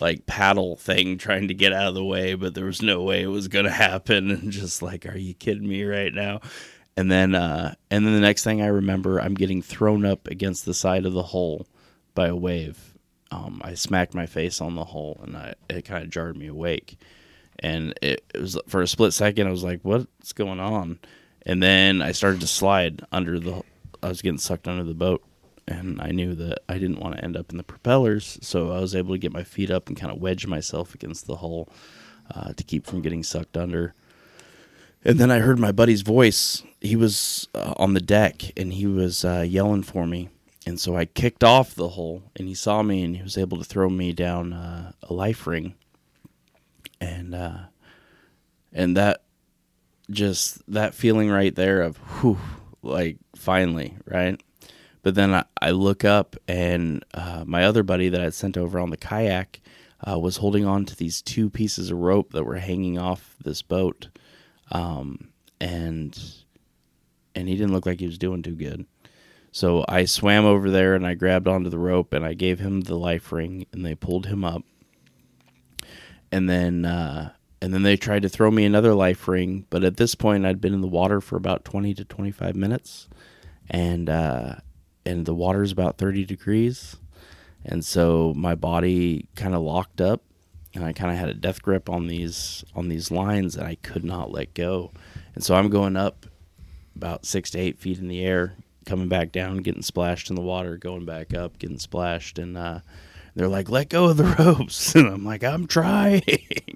[0.00, 3.22] like paddle thing trying to get out of the way but there was no way
[3.22, 6.40] it was gonna happen and just like are you kidding me right now
[6.96, 10.64] and then uh and then the next thing i remember i'm getting thrown up against
[10.64, 11.66] the side of the hull
[12.14, 12.91] by a wave
[13.32, 16.46] um i smacked my face on the hole and i it kind of jarred me
[16.46, 16.98] awake.
[17.58, 20.98] And it, it was for a split second i was like what's going on?
[21.44, 23.62] And then i started to slide under the
[24.02, 25.24] i was getting sucked under the boat.
[25.66, 28.80] And i knew that i didn't want to end up in the propellers so i
[28.80, 31.68] was able to get my feet up and kind of wedge myself against the hull
[32.34, 33.94] uh, to keep from getting sucked under.
[35.04, 36.62] And then i heard my buddy's voice.
[36.80, 40.28] He was uh, on the deck and he was uh, yelling for me
[40.66, 43.58] and so i kicked off the hole and he saw me and he was able
[43.58, 45.74] to throw me down uh, a life ring.
[47.00, 47.58] And uh
[48.72, 49.22] and that
[50.10, 52.38] just that feeling right there of whew
[52.82, 54.40] like finally right?
[55.02, 58.78] But then i, I look up and uh, my other buddy that i'd sent over
[58.78, 59.60] on the kayak
[60.06, 63.62] uh, was holding on to these two pieces of rope that were hanging off this
[63.62, 64.08] boat.
[64.70, 65.28] Um,
[65.60, 66.18] and
[67.34, 68.84] and he didn't look like he was doing too good
[69.52, 72.80] so i swam over there and i grabbed onto the rope and i gave him
[72.80, 74.62] the life ring and they pulled him up.
[76.34, 79.98] And then uh, and then they tried to throw me another life ring but at
[79.98, 83.08] this point i'd been in the water for about 20 to 25 minutes.
[83.70, 84.56] And uh,
[85.04, 86.96] and the water's about 30 degrees.
[87.64, 90.22] And so my body kind of locked up
[90.74, 93.74] and i kind of had a death grip on these on these lines and i
[93.76, 94.90] could not let go.
[95.34, 96.24] And so i'm going up
[96.96, 100.42] about six to eight feet in the air coming back down getting splashed in the
[100.42, 102.80] water going back up getting splashed and uh,
[103.34, 104.94] they're like, let go of the ropes.
[105.02, 106.22] And I'm like, I'm trying.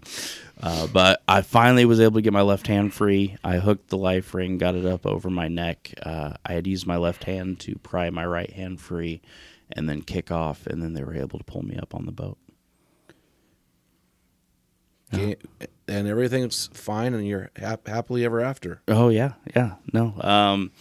[0.63, 3.37] uh, but I finally was able to get my left hand free.
[3.45, 5.93] I hooked the life ring, got it up over my neck.
[6.03, 9.21] Uh, I had used my left hand to pry my right hand free
[9.73, 10.67] and then kick off.
[10.67, 12.39] And then they were able to pull me up on the boat.
[15.13, 18.83] And everything's fine and you're hap- happily ever after.
[18.89, 19.75] Oh yeah, yeah.
[19.93, 20.15] No.
[20.21, 20.73] Um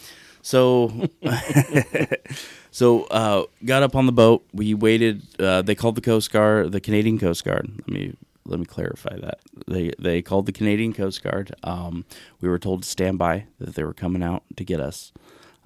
[0.45, 0.91] so
[2.71, 4.45] so uh got up on the boat.
[4.53, 7.67] We waited uh they called the Coast Guard, the Canadian Coast Guard.
[7.79, 8.13] Let me
[8.45, 9.39] let me clarify that.
[9.67, 11.55] They they called the Canadian Coast Guard.
[11.63, 12.05] Um
[12.41, 15.11] we were told to stand by that they were coming out to get us.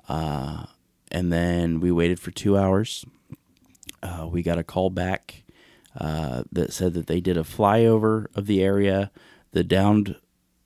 [0.08, 0.68] Uh
[1.12, 3.06] and then we waited for 2 hours.
[4.02, 5.44] Uh we got a call back
[6.00, 9.12] uh, that said that they did a flyover of the area.
[9.52, 10.16] The downed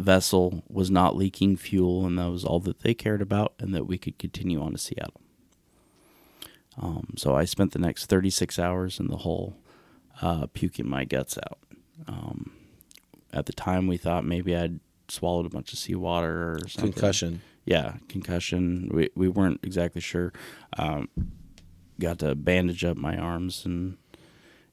[0.04, 3.88] vessel was not leaking fuel, and that was all that they cared about, and that
[3.88, 5.22] we could continue on to Seattle.
[6.82, 9.58] Um, so I spent the next 36 hours in the hole,
[10.22, 11.60] uh, puking my guts out.
[12.08, 12.54] Um,
[13.32, 16.94] at the time, we thought maybe I'd swallowed a bunch of seawater or something.
[16.94, 17.42] Concussion.
[17.66, 18.90] Yeah, concussion.
[18.92, 20.34] We we weren't exactly sure.
[20.78, 21.10] Um,
[22.00, 23.98] got to bandage up my arms and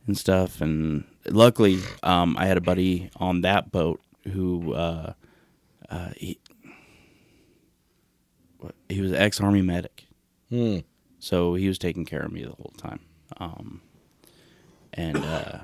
[0.06, 0.60] and stuff.
[0.60, 4.00] And luckily, um, I had a buddy on that boat
[4.32, 5.12] who uh,
[5.90, 6.38] uh, he
[8.58, 10.06] what, he was ex army medic,
[10.48, 10.78] Hmm.
[11.18, 13.00] so he was taking care of me the whole time.
[13.38, 13.82] Um,
[14.92, 15.58] and uh,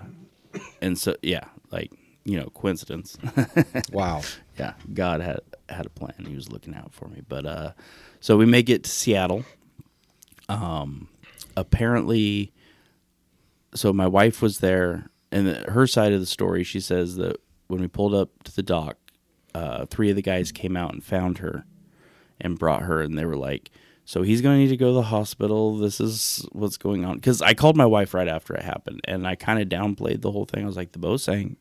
[0.80, 1.92] and so yeah, like
[2.24, 3.16] you know, coincidence.
[3.92, 4.22] Wow.
[4.58, 6.24] yeah, God had had a plan.
[6.26, 7.22] He was looking out for me.
[7.26, 7.72] But uh,
[8.20, 9.44] so we make it to Seattle.
[10.48, 11.08] Um,
[11.56, 12.52] apparently,
[13.74, 17.36] so my wife was there, and her side of the story, she says that
[17.68, 18.96] when we pulled up to the dock,
[19.56, 21.64] uh, three of the guys came out and found her,
[22.40, 23.70] and brought her, and they were like.
[24.08, 25.78] So he's going to need to go to the hospital.
[25.78, 27.16] This is what's going on.
[27.16, 30.30] Because I called my wife right after it happened, and I kind of downplayed the
[30.30, 30.62] whole thing.
[30.62, 31.58] I was like, "The boat sank.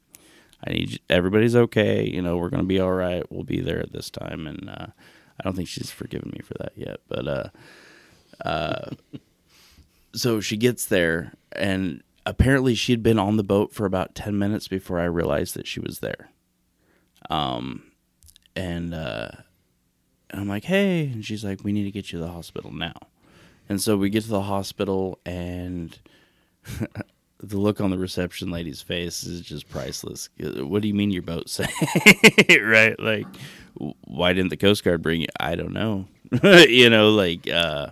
[0.64, 2.08] I need you- everybody's okay.
[2.08, 3.24] You know, we're gonna be all right.
[3.32, 4.88] We'll be there at this time." And uh,
[5.40, 6.98] I don't think she's forgiven me for that yet.
[7.08, 7.50] But uh,
[8.48, 8.90] uh,
[10.14, 14.38] so she gets there, and apparently she had been on the boat for about ten
[14.38, 16.30] minutes before I realized that she was there.
[17.30, 17.84] Um,
[18.56, 19.30] and uh,
[20.30, 22.72] and I'm like, "Hey," and she's like, "We need to get you to the hospital
[22.72, 22.94] now."
[23.68, 25.98] And so we get to the hospital, and
[27.40, 30.30] the look on the reception lady's face is just priceless.
[30.40, 31.72] What do you mean your boat sank?
[32.62, 33.00] right?
[33.00, 33.28] Like,
[33.76, 35.28] why didn't the Coast Guard bring you?
[35.40, 36.08] I don't know.
[36.44, 37.88] you know, like, uh,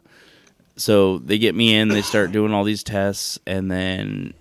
[0.76, 4.34] so they get me in, they start doing all these tests, and then,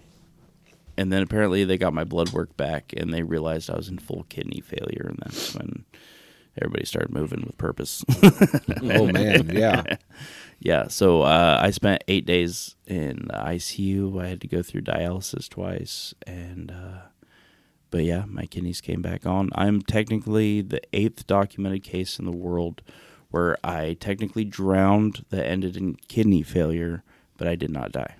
[0.96, 3.98] and then apparently they got my blood work back, and they realized I was in
[3.98, 5.84] full kidney failure, and that's when
[6.60, 8.04] everybody started moving with purpose.
[8.84, 9.96] Oh man, yeah.
[10.60, 14.20] yeah, so uh, I spent eight days in the ICU.
[14.22, 17.02] I had to go through dialysis twice, and uh,
[17.90, 19.50] but yeah, my kidneys came back on.
[19.54, 22.82] I'm technically the eighth documented case in the world
[23.30, 27.02] where I technically drowned that ended in kidney failure,
[27.38, 28.16] but I did not die.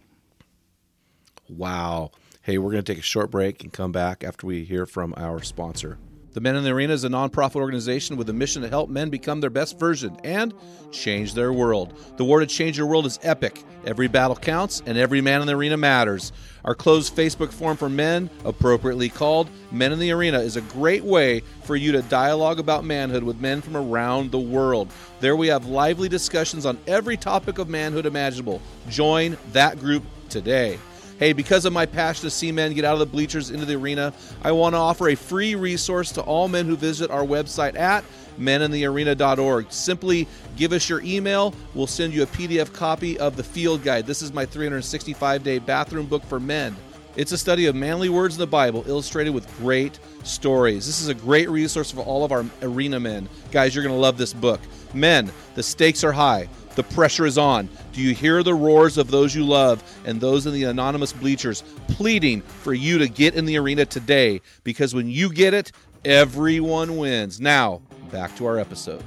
[1.49, 2.13] Wow.
[2.45, 5.15] Hey, we're going to take a short break and come back after we hear from
[5.17, 5.99] our sponsor.
[6.33, 9.11] The Men in the Arena is a nonprofit organization with a mission to help men
[9.11, 10.53] become their best version and
[10.91, 11.97] change their world.
[12.17, 13.63] The war to change your world is epic.
[13.87, 16.33] Every battle counts and every man in the arena matters.
[16.65, 21.05] Our closed Facebook forum for men, appropriately called Men in the Arena, is a great
[21.05, 24.91] way for you to dialogue about manhood with men from around the world.
[25.21, 28.61] There we have lively discussions on every topic of manhood imaginable.
[28.89, 30.81] Join that group today.
[31.19, 33.75] Hey, because of my passion to see men get out of the bleachers into the
[33.75, 37.77] arena, I want to offer a free resource to all men who visit our website
[37.77, 38.05] at
[38.39, 39.71] meninthearena.org.
[39.71, 41.55] Simply give us your email.
[41.75, 44.07] We'll send you a PDF copy of the field guide.
[44.07, 46.77] This is my 365 day bathroom book for men.
[47.15, 50.87] It's a study of manly words in the Bible illustrated with great stories.
[50.87, 53.29] This is a great resource for all of our arena men.
[53.51, 54.61] Guys, you're going to love this book.
[54.95, 56.49] Men, the stakes are high.
[56.75, 57.69] The pressure is on.
[57.93, 61.63] Do you hear the roars of those you love and those in the anonymous bleachers
[61.89, 64.41] pleading for you to get in the arena today?
[64.65, 65.73] Because when you get it,
[66.05, 67.41] everyone wins.
[67.41, 69.03] Now, back to our episode.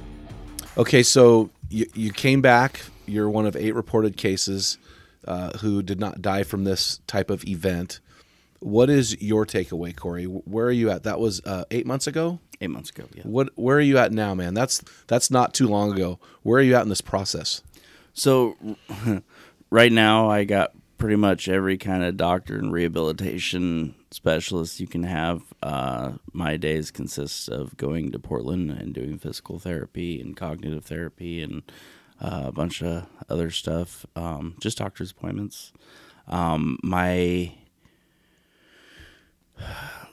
[0.78, 2.82] Okay, so you, you came back.
[3.06, 4.78] You're one of eight reported cases
[5.26, 8.00] uh, who did not die from this type of event.
[8.60, 10.24] What is your takeaway, Corey?
[10.24, 11.02] Where are you at?
[11.02, 12.40] That was uh, eight months ago.
[12.60, 13.22] Eight months ago, yeah.
[13.24, 13.50] What?
[13.56, 14.54] Where are you at now, man?
[14.54, 16.18] That's that's not too long ago.
[16.42, 17.62] Where are you at in this process?
[18.14, 18.56] So,
[19.70, 25.02] right now, I got pretty much every kind of doctor and rehabilitation specialist you can
[25.02, 25.42] have.
[25.62, 31.42] Uh, my days consist of going to Portland and doing physical therapy and cognitive therapy
[31.42, 31.62] and
[32.20, 34.06] uh, a bunch of other stuff.
[34.16, 35.72] Um, just doctor's appointments.
[36.26, 37.52] Um, my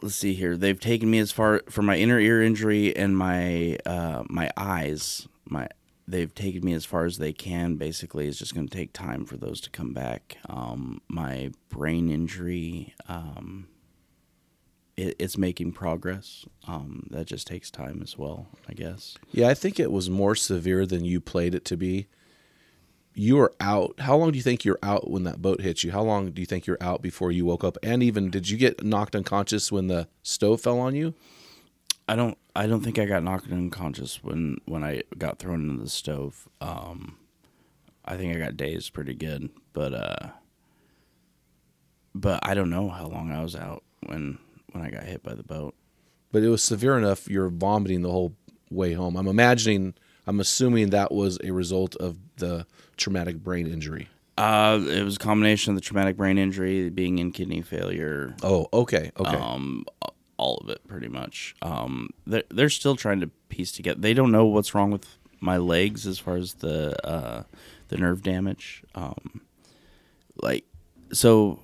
[0.02, 0.58] let's see here.
[0.58, 5.28] They've taken me as far for my inner ear injury and my uh, my eyes.
[5.46, 5.68] My
[6.08, 7.76] they've taken me as far as they can.
[7.76, 10.38] Basically, it's just going to take time for those to come back.
[10.50, 13.68] Um, my brain injury, um,
[14.98, 16.46] it, it's making progress.
[16.68, 19.18] Um, that just takes time as well, I guess.
[19.32, 22.08] Yeah, I think it was more severe than you played it to be.
[23.16, 24.00] You were out.
[24.00, 25.92] How long do you think you're out when that boat hit you?
[25.92, 27.78] How long do you think you're out before you woke up?
[27.84, 31.14] And even did you get knocked unconscious when the stove fell on you?
[32.08, 32.38] I don't.
[32.56, 36.48] I don't think I got knocked unconscious when when I got thrown into the stove.
[36.60, 37.18] Um,
[38.06, 40.30] I think I got dazed pretty good, but uh,
[42.14, 44.38] but I don't know how long I was out when
[44.72, 45.76] when I got hit by the boat.
[46.32, 47.30] But it was severe enough.
[47.30, 48.36] You're vomiting the whole
[48.70, 49.16] way home.
[49.16, 49.94] I'm imagining.
[50.28, 52.66] I'm assuming that was a result of the
[52.98, 54.08] traumatic brain injury.
[54.38, 58.68] Uh, it was a combination of the traumatic brain injury, being in kidney failure, Oh,
[58.74, 59.36] okay, okay.
[59.38, 59.86] um,
[60.38, 61.56] all of it pretty much.
[61.62, 64.00] Um, they're they're still trying to piece together.
[64.00, 65.06] They don't know what's wrong with
[65.40, 67.44] my legs as far as the uh,
[67.90, 68.84] the nerve damage.
[68.96, 69.42] Um,
[70.42, 70.66] like
[71.12, 71.60] so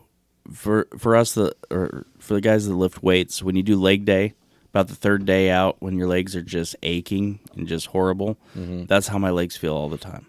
[0.54, 4.06] for for us the or for the guys that lift weights, when you do leg
[4.06, 4.34] day,
[4.80, 9.08] about the third day out, when your legs are just aching and just horrible, that's
[9.08, 10.26] how my legs feel all the time.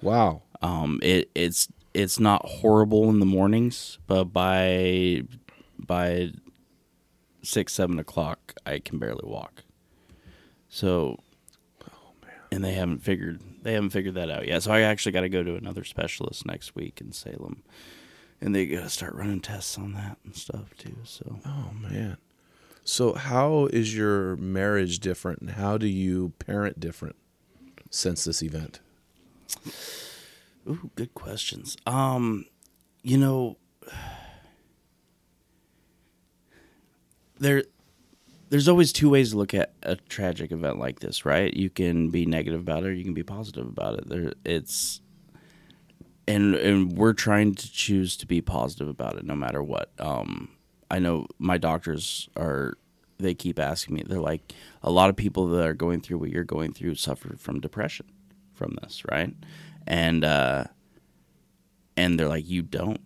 [0.00, 0.42] wow.
[0.62, 5.22] Um, it it's it's not horrible in the mornings, but by
[5.76, 6.30] by
[7.42, 9.64] six seven o'clock, I can barely walk.
[10.68, 11.18] So,
[12.52, 14.62] and they haven't figured they haven't figured that out yet.
[14.62, 17.64] So I actually got to go to another specialist next week in Salem,
[18.40, 20.98] and they got to start running tests on that and stuff too.
[21.02, 22.18] So Oh man.
[22.84, 27.16] So how is your marriage different, and how do you parent different
[27.90, 28.80] since this event?
[30.68, 31.76] Ooh, good questions.
[31.86, 32.46] Um,
[33.02, 33.56] you know,
[37.38, 37.64] there,
[38.50, 41.54] there's always two ways to look at a tragic event like this, right?
[41.54, 44.08] You can be negative about it, or you can be positive about it.
[44.08, 45.00] There, it's,
[46.26, 49.92] and and we're trying to choose to be positive about it, no matter what.
[49.98, 50.50] Um,
[50.92, 52.74] I know my doctors are.
[53.18, 54.02] They keep asking me.
[54.04, 54.52] They're like,
[54.82, 58.06] a lot of people that are going through what you're going through suffer from depression
[58.52, 59.34] from this, right?
[59.86, 60.64] And uh,
[61.96, 63.00] and they're like, you don't.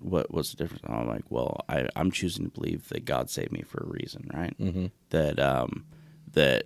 [0.00, 0.82] What what's the difference?
[0.84, 3.88] And I'm like, well, I I'm choosing to believe that God saved me for a
[3.88, 4.56] reason, right?
[4.58, 4.86] Mm-hmm.
[5.10, 5.86] That um
[6.32, 6.64] that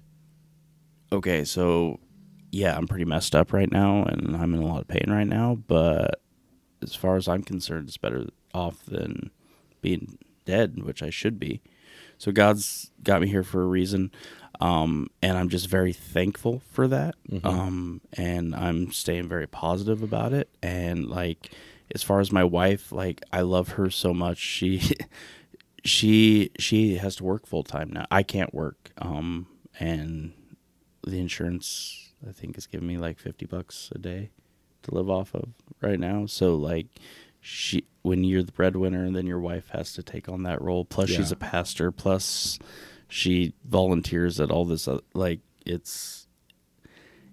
[1.13, 2.01] okay, so
[2.51, 5.27] yeah, I'm pretty messed up right now, and I'm in a lot of pain right
[5.27, 5.55] now.
[5.55, 6.21] But
[6.83, 9.31] as far as I'm concerned, it's better off than
[9.81, 10.19] being
[10.51, 11.63] dead, which I should be.
[12.19, 14.11] So God's got me here for a reason.
[14.61, 17.15] Um, and I'm just very thankful for that.
[17.45, 20.51] Um, and I'm staying very positive about it.
[20.63, 21.53] And like,
[21.95, 24.39] as far as my wife, like, I love her so much.
[24.39, 24.83] She,
[25.85, 28.07] she, she has to work full time now.
[28.11, 28.91] I can't work.
[28.99, 29.47] Um,
[29.79, 30.33] and
[31.07, 34.31] the insurance, I think, is giving me like 50 bucks a day
[34.83, 35.49] to live off of
[35.81, 36.27] right now.
[36.27, 36.89] So like,
[37.41, 40.85] she, when you're the breadwinner, and then your wife has to take on that role.
[40.85, 41.91] Plus, she's a pastor.
[41.91, 42.59] Plus,
[43.09, 44.87] she volunteers at all this.
[44.87, 46.27] Uh, like, it's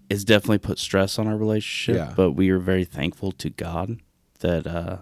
[0.10, 1.95] it's definitely put stress on our relationship.
[1.95, 2.14] Yeah.
[2.16, 3.99] But we are very thankful to God
[4.39, 4.97] that uh,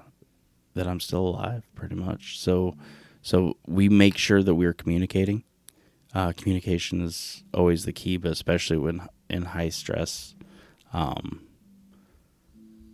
[0.74, 2.40] that I'm still alive, pretty much.
[2.40, 2.76] So,
[3.22, 5.44] so we make sure that we're communicating.
[6.14, 10.36] Uh, communication is always the key, but especially when in high stress.
[10.94, 11.42] Um,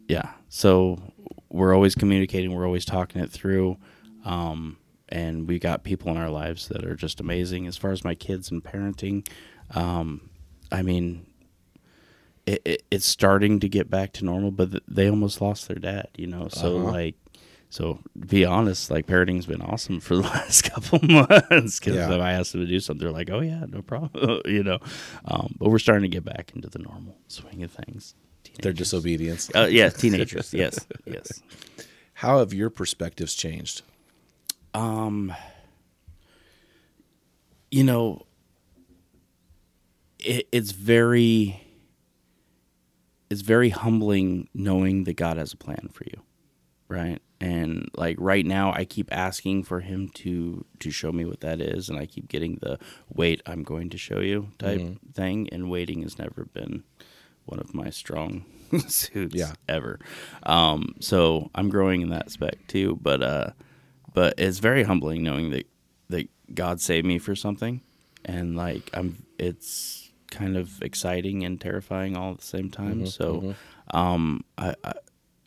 [0.08, 1.11] yeah, so
[1.52, 2.54] we're always communicating.
[2.54, 3.78] We're always talking it through,
[4.26, 4.78] um,
[5.10, 7.68] and we got people in our lives that are just amazing.
[7.68, 9.28] As far as my kids and parenting,
[9.76, 10.30] um,
[10.72, 11.26] I mean,
[12.46, 15.78] it, it, it's starting to get back to normal, but th- they almost lost their
[15.78, 16.48] dad, you know.
[16.50, 16.92] So Uh-huh.
[16.92, 17.16] like,
[17.70, 22.14] so to be honest, like parenting's been awesome for the last couple months because Yeah.
[22.14, 24.80] if I asked them to do something, they're like, "Oh yeah, no problem," you know.
[25.26, 28.16] Um, but we're starting to get back into the normal swing of things.
[28.62, 29.50] Their disobedience.
[29.54, 30.54] Uh, yeah, teenagers.
[30.54, 31.42] yes, yes.
[32.14, 33.82] How have your perspectives changed?
[34.74, 35.34] Um,
[37.72, 38.26] you know,
[40.20, 41.62] it, it's very,
[43.30, 46.22] it's very humbling knowing that God has a plan for you,
[46.88, 47.20] right?
[47.40, 51.60] And like right now, I keep asking for Him to to show me what that
[51.60, 52.78] is, and I keep getting the
[53.10, 54.80] "wait, I'm going to show you" type
[55.14, 56.84] thing, and waiting has never been
[57.52, 58.46] one of my strong
[58.88, 59.54] suits Yeah.
[59.68, 60.00] ever.
[60.44, 63.50] Um, so I'm growing in that spec too, but uh,
[64.14, 65.68] but it's very humbling knowing that
[66.10, 67.82] that God saved me for something,
[68.26, 73.06] and like I'm, it's kind of exciting and terrifying all at the same time.
[73.06, 73.56] so,
[73.94, 74.94] um, I, I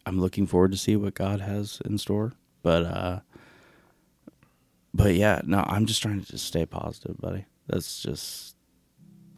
[0.07, 2.33] I'm looking forward to see what God has in store,
[2.63, 3.21] but uh,
[4.93, 7.47] but yeah, no, I'm just trying to just stay positive, buddy.
[7.67, 8.57] That's just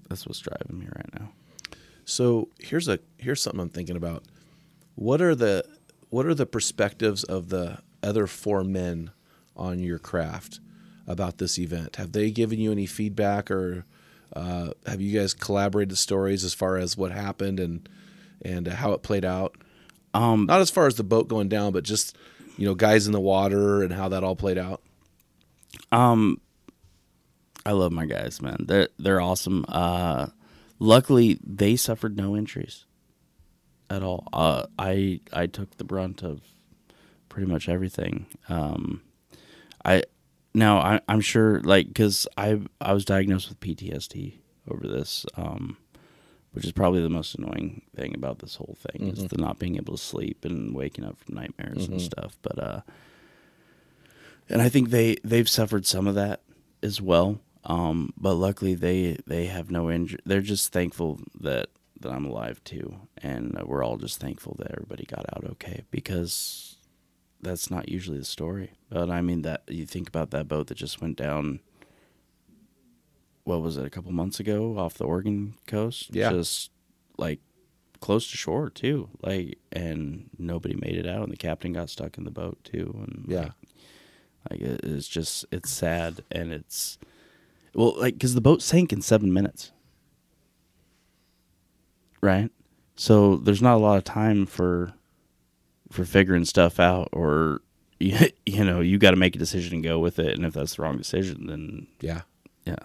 [0.08, 1.30] that's what's driving me right now.
[2.06, 4.24] So here's a here's something I'm thinking about.
[4.94, 5.64] What are the
[6.08, 9.10] what are the perspectives of the other four men
[9.56, 10.60] on your craft
[11.06, 11.96] about this event?
[11.96, 13.84] Have they given you any feedback, or
[14.34, 17.88] uh, have you guys collaborated stories as far as what happened and
[18.40, 19.56] and how it played out?
[20.14, 22.16] Um, Not as far as the boat going down, but just
[22.56, 24.80] you know guys in the water and how that all played out.
[25.90, 26.40] Um,
[27.66, 28.64] I love my guys, man.
[28.68, 29.64] They're they're awesome.
[29.68, 30.28] Uh,
[30.78, 32.84] luckily, they suffered no injuries
[33.90, 34.28] at all.
[34.32, 36.40] Uh, I I took the brunt of
[37.28, 38.26] pretty much everything.
[38.48, 39.02] Um,
[39.84, 40.02] I
[40.54, 44.38] now I, I'm sure, like, because I I was diagnosed with PTSD
[44.70, 45.76] over this, um,
[46.52, 49.76] which is probably the most annoying thing about this whole thing is the not being
[49.76, 52.36] able to sleep and waking up from nightmares and stuff.
[52.42, 52.80] But uh,
[54.48, 56.40] and I think they they've suffered some of that
[56.82, 57.40] as well.
[57.68, 60.20] Um, but luckily they they have no injury.
[60.24, 61.68] They're just thankful that
[62.00, 65.82] that I'm alive too, and uh, we're all just thankful that everybody got out okay
[65.90, 66.76] because
[67.42, 68.70] that's not usually the story.
[68.88, 71.60] But I mean that you think about that boat that just went down.
[73.44, 73.86] What was it?
[73.86, 76.10] A couple months ago off the Oregon coast.
[76.14, 76.30] Yeah.
[76.30, 76.70] just
[77.18, 77.40] like
[78.00, 79.08] close to shore too.
[79.22, 82.94] Like and nobody made it out, and the captain got stuck in the boat too.
[83.06, 83.40] And Yeah.
[83.40, 83.52] like,
[84.50, 86.98] like it- it's just it's sad and it's
[87.76, 89.70] well like because the boat sank in seven minutes,
[92.20, 92.50] right?
[92.96, 94.94] So there's not a lot of time for
[95.90, 97.60] for figuring stuff out, or
[98.00, 100.36] you, you know you got to make a decision and go with it.
[100.36, 102.22] And if that's the wrong decision, then Yeah,
[102.64, 102.76] yeah,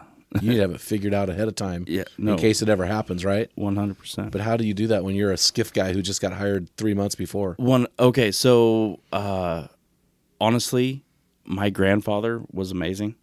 [0.41, 1.85] you need to have it figured out ahead of time.
[1.87, 2.33] Yeah, no.
[2.33, 3.49] in case it ever happens, right?
[3.55, 4.31] one hundred percent.
[4.31, 6.69] But how do you do that when you're a skiff guy who just got hired
[6.75, 7.55] three months before?
[7.57, 9.67] One okay, so uh
[10.41, 11.05] honestly,
[11.45, 13.15] my grandfather was amazing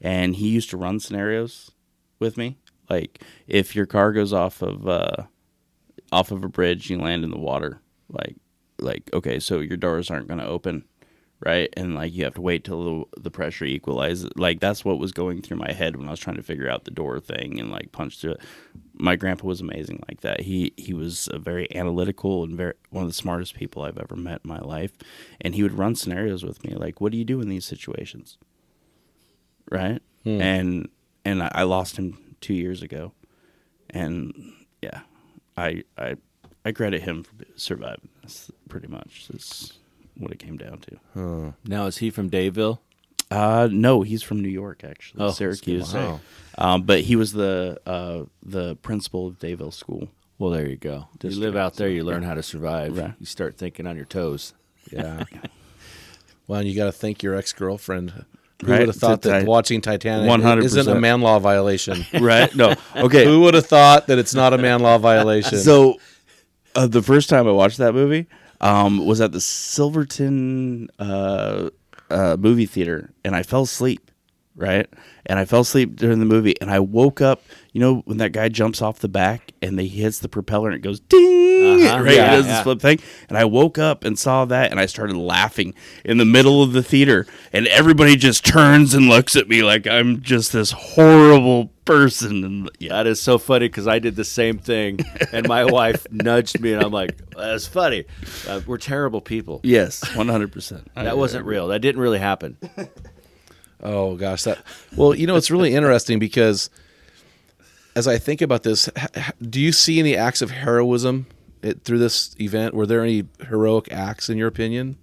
[0.00, 1.70] and he used to run scenarios
[2.18, 2.58] with me.
[2.88, 5.24] Like if your car goes off of uh
[6.12, 7.80] off of a bridge, you land in the water.
[8.10, 8.36] Like
[8.80, 10.84] like okay, so your doors aren't going to open,
[11.44, 11.68] right?
[11.76, 14.30] And like you have to wait till the, the pressure equalizes.
[14.36, 16.84] Like that's what was going through my head when I was trying to figure out
[16.84, 18.40] the door thing and like punch through it.
[18.94, 20.42] My grandpa was amazing like that.
[20.42, 24.16] He he was a very analytical and very one of the smartest people I've ever
[24.16, 24.92] met in my life.
[25.40, 28.38] And he would run scenarios with me like, "What do you do in these situations?"
[29.70, 30.00] Right?
[30.24, 30.88] And
[31.24, 33.12] and I, I lost him two years ago,
[33.90, 34.34] and
[34.82, 35.00] yeah,
[35.56, 36.16] I I
[36.66, 39.26] I credit him for surviving this pretty much.
[39.30, 39.72] That's
[40.18, 40.80] what it came down
[41.14, 41.54] to.
[41.66, 42.78] Now is he from Dayville?
[43.30, 45.92] Uh, no, he's from New York, actually, Oh, Syracuse.
[45.92, 46.20] wow.
[46.56, 50.08] Um, but he was the uh, the principal of Dayville School.
[50.38, 51.08] Well, there you go.
[51.22, 52.96] You live out there, you learn how to survive.
[52.98, 53.14] Right.
[53.18, 54.52] You start thinking on your toes.
[54.90, 55.24] Yeah.
[56.46, 58.24] well, and you got to thank your ex girlfriend.
[58.64, 60.64] Who Right, would have thought that watching Titanic 100%.
[60.64, 62.04] isn't a man law violation?
[62.20, 62.52] Right?
[62.56, 62.74] No.
[62.96, 63.24] Okay.
[63.24, 65.58] Who would have thought that it's not a man law violation?
[65.58, 65.96] So,
[66.74, 68.26] uh, the first time I watched that movie
[68.60, 71.70] um, was at the Silverton uh,
[72.10, 74.10] uh, movie theater, and I fell asleep.
[74.56, 74.88] Right,
[75.26, 77.42] and I fell asleep during the movie, and I woke up.
[77.78, 80.74] You know when that guy jumps off the back and they hits the propeller and
[80.74, 82.02] it goes ding, Uh-huh.
[82.02, 82.14] right?
[82.16, 82.52] Yeah, it does yeah.
[82.54, 82.98] this flip thing,
[83.28, 85.74] and I woke up and saw that, and I started laughing
[86.04, 89.86] in the middle of the theater, and everybody just turns and looks at me like
[89.86, 94.24] I'm just this horrible person, and yeah, That is so funny because I did the
[94.24, 94.98] same thing,
[95.32, 98.06] and my wife nudged me, and I'm like, "That's funny.
[98.48, 99.60] Uh, we're terrible people.
[99.62, 100.90] yes, one hundred percent.
[100.96, 101.68] That wasn't real.
[101.68, 102.56] That didn't really happen."
[103.80, 104.58] Oh gosh, that
[104.96, 106.68] well, you know, it's really interesting because
[107.98, 108.88] as I think about this,
[109.42, 111.26] do you see any acts of heroism
[111.62, 112.72] it, through this event?
[112.72, 114.96] Were there any heroic acts in your opinion?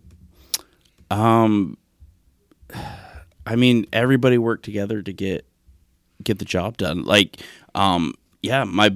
[1.11, 1.77] Um,
[3.45, 5.45] I mean, everybody worked together to get
[6.23, 7.03] get the job done.
[7.03, 7.41] Like,
[7.75, 8.95] um, yeah, my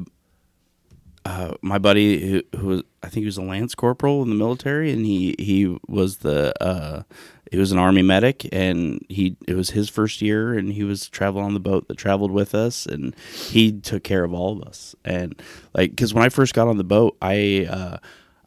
[1.25, 2.19] uh, my buddy
[2.53, 5.35] who, who was I think he was a lance corporal in the military, and he
[5.39, 7.03] he was the uh,
[7.51, 11.07] he was an army medic, and he it was his first year, and he was
[11.07, 14.67] traveling on the boat that traveled with us, and he took care of all of
[14.67, 15.39] us, and
[15.73, 17.97] like because when I first got on the boat, I uh,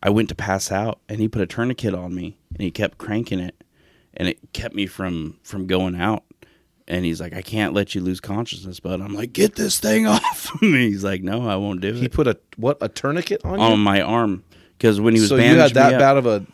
[0.03, 2.98] I went to pass out, and he put a tourniquet on me, and he kept
[2.98, 3.64] cranking it,
[4.14, 6.24] and it kept me from from going out.
[6.88, 10.06] And he's like, I can't let you lose consciousness, but I'm like, get this thing
[10.08, 10.90] off of me.
[10.90, 11.96] He's like, no, I won't do it.
[11.96, 13.64] He put a what a tourniquet on you.
[13.64, 14.44] on my arm
[14.76, 16.46] because when he was so you had that bad of a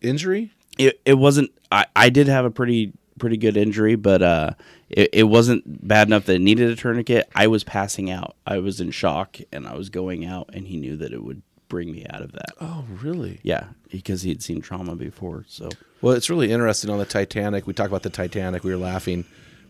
[0.00, 0.52] injury?
[0.78, 1.50] it, it wasn't.
[1.72, 4.50] I, I did have a pretty pretty good injury, but uh,
[4.88, 7.28] it, it wasn't bad enough that it needed a tourniquet.
[7.34, 8.36] I was passing out.
[8.46, 11.42] I was in shock, and I was going out, and he knew that it would
[11.68, 12.52] bring me out of that.
[12.60, 13.40] Oh, really?
[13.42, 15.44] Yeah, because he had seen trauma before.
[15.48, 17.66] So Well, it's really interesting on the Titanic.
[17.66, 18.62] We talked about the Titanic.
[18.62, 19.24] We were laughing,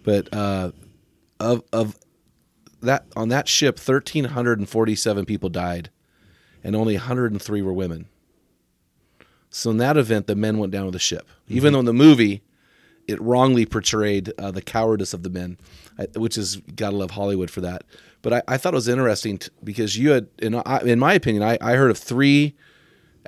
[0.06, 0.70] but uh,
[1.38, 1.98] of of
[2.80, 5.90] that on that ship, thirteen hundred and forty seven people died,
[6.64, 8.06] and only one hundred and three were women.
[9.50, 11.26] So in that event, the men went down with the ship.
[11.48, 12.42] Even though in the movie,
[13.08, 15.58] it wrongly portrayed uh, the cowardice of the men,
[15.98, 17.82] I- which is gotta love Hollywood for that.
[18.22, 21.14] But I, I thought it was interesting t- because you had, in, I- in my
[21.14, 22.54] opinion, I, I heard of three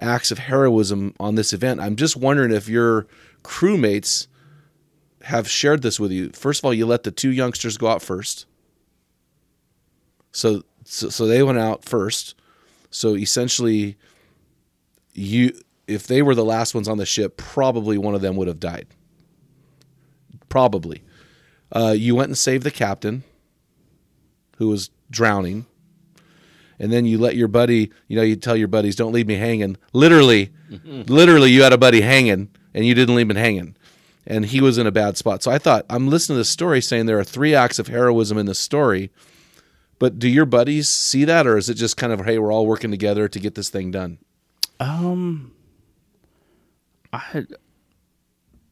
[0.00, 1.80] acts of heroism on this event.
[1.80, 3.06] I'm just wondering if your
[3.42, 4.26] crewmates
[5.28, 6.30] have shared this with you.
[6.30, 8.46] First of all, you let the two youngsters go out first.
[10.32, 12.34] So so, so they went out first.
[12.90, 13.96] So essentially
[15.12, 15.52] you
[15.86, 18.58] if they were the last ones on the ship, probably one of them would have
[18.58, 18.86] died.
[20.48, 21.02] Probably.
[21.70, 23.22] Uh, you went and saved the captain
[24.56, 25.66] who was drowning
[26.78, 29.34] and then you let your buddy, you know, you tell your buddies, "Don't leave me
[29.34, 30.50] hanging." Literally,
[30.84, 33.76] literally, you had a buddy hanging, and you didn't leave him hanging,
[34.28, 35.42] and he was in a bad spot.
[35.42, 38.36] So I thought, I'm listening to this story, saying there are three acts of heroism
[38.38, 39.10] in this story,
[39.98, 42.66] but do your buddies see that, or is it just kind of, hey, we're all
[42.66, 44.18] working together to get this thing done?
[44.78, 45.52] Um,
[47.12, 47.46] I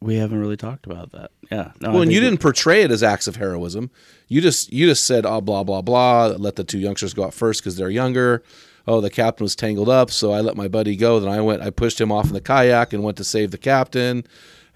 [0.00, 1.30] we haven't really talked about that.
[1.50, 1.72] Yeah.
[1.80, 3.90] No, Well, and you didn't portray it as acts of heroism.
[4.28, 6.26] You just you just said, oh, blah blah blah.
[6.38, 8.42] Let the two youngsters go out first because they're younger.
[8.86, 11.18] Oh, the captain was tangled up, so I let my buddy go.
[11.18, 13.58] Then I went, I pushed him off in the kayak and went to save the
[13.58, 14.24] captain.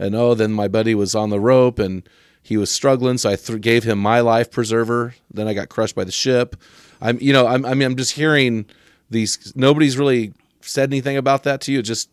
[0.01, 2.09] And oh, then my buddy was on the rope and
[2.43, 5.15] he was struggling, so I th- gave him my life preserver.
[5.33, 6.57] Then I got crushed by the ship.
[7.01, 8.65] I'm, you know, I'm, I mean, I'm just hearing
[9.11, 9.53] these.
[9.55, 10.33] Nobody's really
[10.63, 11.83] said anything about that to you.
[11.83, 12.09] Just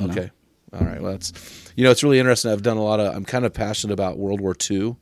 [0.00, 0.30] okay,
[0.72, 1.02] all right.
[1.02, 1.32] Well, that's
[1.74, 2.52] you know, it's really interesting.
[2.52, 3.14] I've done a lot of.
[3.14, 4.96] I'm kind of passionate about World War II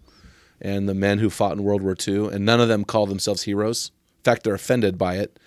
[0.62, 3.42] and the men who fought in World War II, and none of them call themselves
[3.42, 3.90] heroes.
[4.20, 5.38] In fact, they're offended by it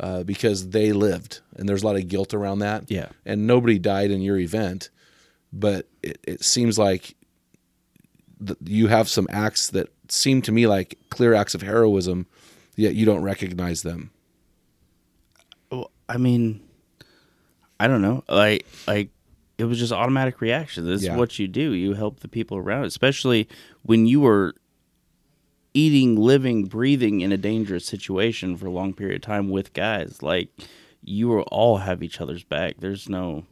[0.00, 2.90] uh, because they lived, and there's a lot of guilt around that.
[2.90, 3.10] Yeah.
[3.24, 4.90] and nobody died in your event,
[5.52, 7.14] but it, it seems like
[8.44, 12.26] th- you have some acts that seem to me like clear acts of heroism,
[12.76, 14.10] yet you don't recognize them.
[15.70, 16.60] Well, I mean,
[17.80, 18.24] I don't know.
[18.28, 19.10] Like, like
[19.58, 20.84] it was just automatic reaction.
[20.86, 21.12] This Yeah.
[21.12, 21.72] is what you do.
[21.72, 23.48] You help the people around, especially
[23.82, 24.54] when you were
[25.74, 30.22] eating, living, breathing in a dangerous situation for a long period of time with guys.
[30.22, 30.50] Like,
[31.02, 32.76] you all have each other's back.
[32.78, 33.44] There's no,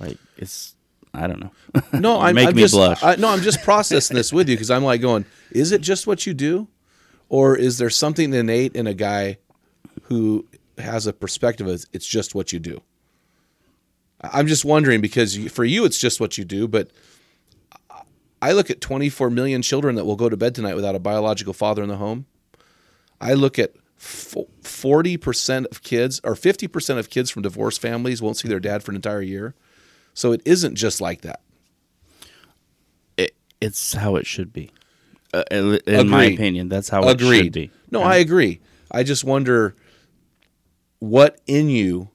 [0.00, 0.74] like, it's.
[1.14, 1.50] I don't know.
[1.98, 3.02] No, I'm, make I'm me just blush.
[3.02, 6.06] I, no, I'm just processing this with you because I'm like going, is it just
[6.06, 6.68] what you do,
[7.30, 9.38] or is there something innate in a guy
[10.04, 12.82] who has a perspective of it's just what you do?
[14.20, 16.90] I'm just wondering because for you it's just what you do, but
[18.42, 21.52] I look at 24 million children that will go to bed tonight without a biological
[21.52, 22.26] father in the home.
[23.20, 28.48] I look at 40% of kids or 50% of kids from divorced families won't see
[28.48, 29.54] their dad for an entire year.
[30.16, 31.40] So it isn't just like that.
[33.18, 34.70] It, it's how it should be.
[35.34, 37.70] Uh, in in my opinion, that's how it should be.
[37.90, 38.60] No, I agree.
[38.90, 39.76] I just wonder
[41.00, 42.08] what in you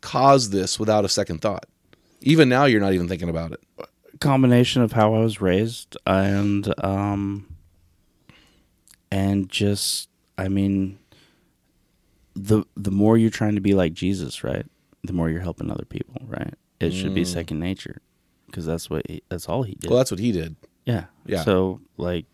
[0.00, 1.66] caused this without a second thought.
[2.22, 3.60] Even now, you're not even thinking about it.
[4.20, 7.54] combination of how I was raised and um
[9.10, 10.08] and just
[10.38, 10.98] I mean
[12.34, 14.64] the the more you're trying to be like Jesus, right?
[15.04, 16.54] The more you're helping other people, right?
[16.80, 17.26] It should be mm.
[17.26, 18.00] second nature
[18.46, 19.90] because that's what he, that's all he did.
[19.90, 20.56] Well, that's what he did.
[20.84, 21.04] yeah.
[21.26, 21.42] Yeah.
[21.42, 22.26] So like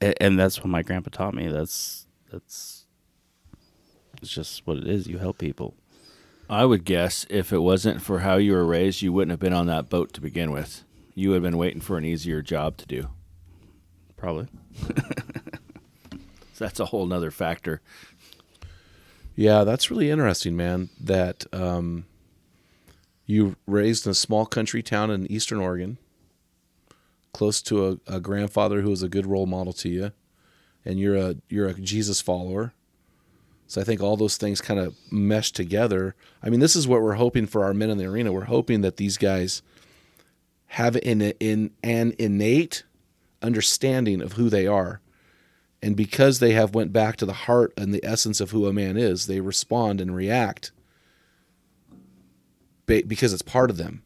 [0.00, 1.48] a- and that's what my grandpa taught me.
[1.48, 2.86] That's that's
[4.22, 5.06] it's just what it is.
[5.06, 5.74] You help people.
[6.48, 9.52] I would guess if it wasn't for how you were raised, you wouldn't have been
[9.52, 10.84] on that boat to begin with.
[11.14, 13.08] You would have been waiting for an easier job to do.
[14.16, 14.46] Probably.
[16.56, 17.82] So that's a whole nother factor.
[19.36, 20.88] Yeah, that's really interesting, man.
[20.98, 22.06] That um,
[23.26, 25.98] you raised in a small country town in Eastern Oregon,
[27.34, 30.12] close to a, a grandfather who was a good role model to you,
[30.86, 32.72] and you're a you're a Jesus follower.
[33.68, 36.14] So I think all those things kind of mesh together.
[36.42, 38.32] I mean, this is what we're hoping for our men in the arena.
[38.32, 39.60] We're hoping that these guys
[40.68, 42.84] have in in an innate
[43.42, 45.00] understanding of who they are
[45.86, 48.72] and because they have went back to the heart and the essence of who a
[48.72, 50.72] man is they respond and react
[52.86, 54.02] because it's part of them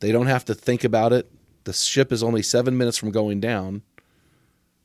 [0.00, 1.30] they don't have to think about it
[1.64, 3.80] the ship is only seven minutes from going down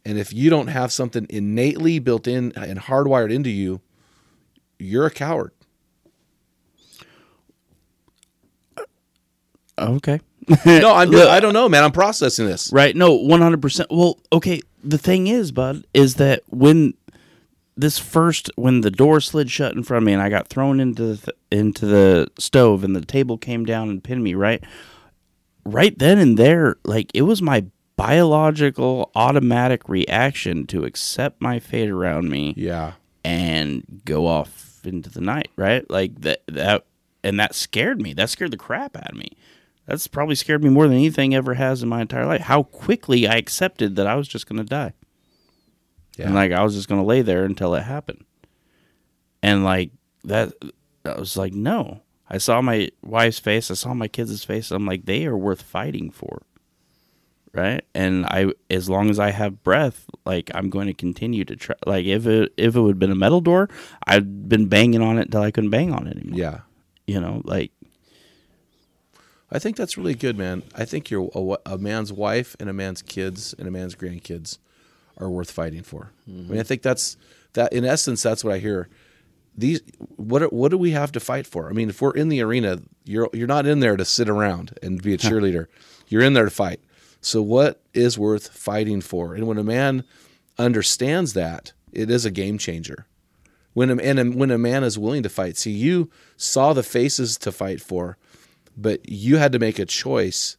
[0.05, 3.81] and if you don't have something innately built in and hardwired into you
[4.79, 5.51] you're a coward
[9.77, 10.21] Okay.
[10.65, 12.95] no i'm i don't know man i'm processing this Right.
[12.95, 13.87] No, 100%.
[13.89, 14.61] Well, okay.
[14.83, 16.93] The thing is, bud, is that when
[17.75, 20.79] this first, when the door slid shut in front of me and I got thrown
[20.79, 24.63] into the, into the stove and the table came down and pinned me, right?
[25.65, 27.65] Right then and there, like it was my
[27.95, 35.21] biological automatic reaction to accept my fate around me yeah and go off into the
[35.21, 35.89] night, right?
[35.89, 36.85] Like that that
[37.23, 38.13] and that scared me.
[38.13, 39.31] That scared the crap out of me.
[39.85, 42.41] That's probably scared me more than anything ever has in my entire life.
[42.41, 44.93] How quickly I accepted that I was just going to die.
[46.17, 46.27] Yeah.
[46.27, 48.23] And like I was just going to lay there until it happened.
[49.41, 49.91] And like
[50.23, 50.53] that
[51.05, 52.01] I was like no.
[52.29, 54.71] I saw my wife's face, I saw my kids' face.
[54.71, 56.43] I'm like they are worth fighting for.
[57.53, 57.83] Right?
[57.93, 61.75] And I as long as I have breath, like I'm going to continue to try
[61.85, 63.69] like if it if it would have been a metal door,
[64.07, 66.39] I'd been banging on it until I couldn't bang on it anymore.
[66.39, 66.59] yeah
[67.05, 67.71] You know, like
[69.53, 70.63] I think that's really good, man.
[70.75, 74.57] I think you're a, a man's wife and a man's kids and a man's grandkids
[75.17, 76.11] are worth fighting for.
[76.47, 77.17] I mean, I think that's
[77.53, 77.71] that.
[77.71, 78.89] In essence, that's what I hear.
[79.55, 79.81] These
[80.15, 81.69] what what do we have to fight for?
[81.69, 84.77] I mean, if we're in the arena, you're you're not in there to sit around
[84.81, 85.67] and be a cheerleader.
[86.07, 86.79] You're in there to fight.
[87.21, 89.35] So what is worth fighting for?
[89.35, 90.03] And when a man
[90.57, 93.05] understands that, it is a game changer.
[93.73, 96.83] When a, and a, when a man is willing to fight, see, you saw the
[96.83, 98.17] faces to fight for,
[98.75, 100.57] but you had to make a choice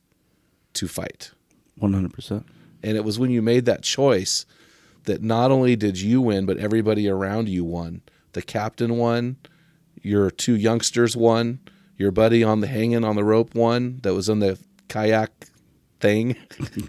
[0.75, 1.33] to fight.
[1.81, 2.45] 100%.
[2.83, 4.47] And it was when you made that choice
[5.05, 8.03] that not only did you win, but everybody around you won.
[8.33, 9.37] The captain won,
[10.03, 11.61] your two youngsters won,
[11.97, 14.59] your buddy on the hanging on the rope won that was in the
[14.89, 15.31] kayak
[16.01, 16.37] thing.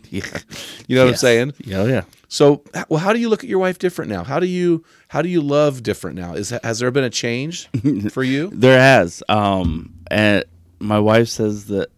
[0.10, 0.26] Yeah.
[0.88, 1.54] You know what I'm saying?
[1.64, 2.04] Yeah, yeah.
[2.28, 4.24] So, well, how do you look at your wife different now?
[4.24, 6.36] How do you how do you love different now?
[6.36, 7.68] Is has there been a change
[8.12, 8.52] for you?
[8.54, 9.24] There has.
[9.28, 10.44] Um, and
[10.80, 11.90] my wife says that.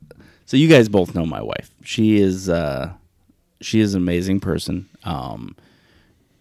[0.46, 1.72] So you guys both know my wife.
[1.84, 2.50] She is.
[2.50, 2.94] Uh,
[3.62, 4.88] she is an amazing person.
[5.04, 5.56] Um,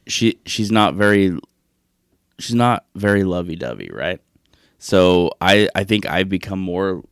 [0.07, 1.39] she she's not very.
[2.39, 4.21] She's not very lovey dovey, right?
[4.79, 7.03] So I I think I've become more,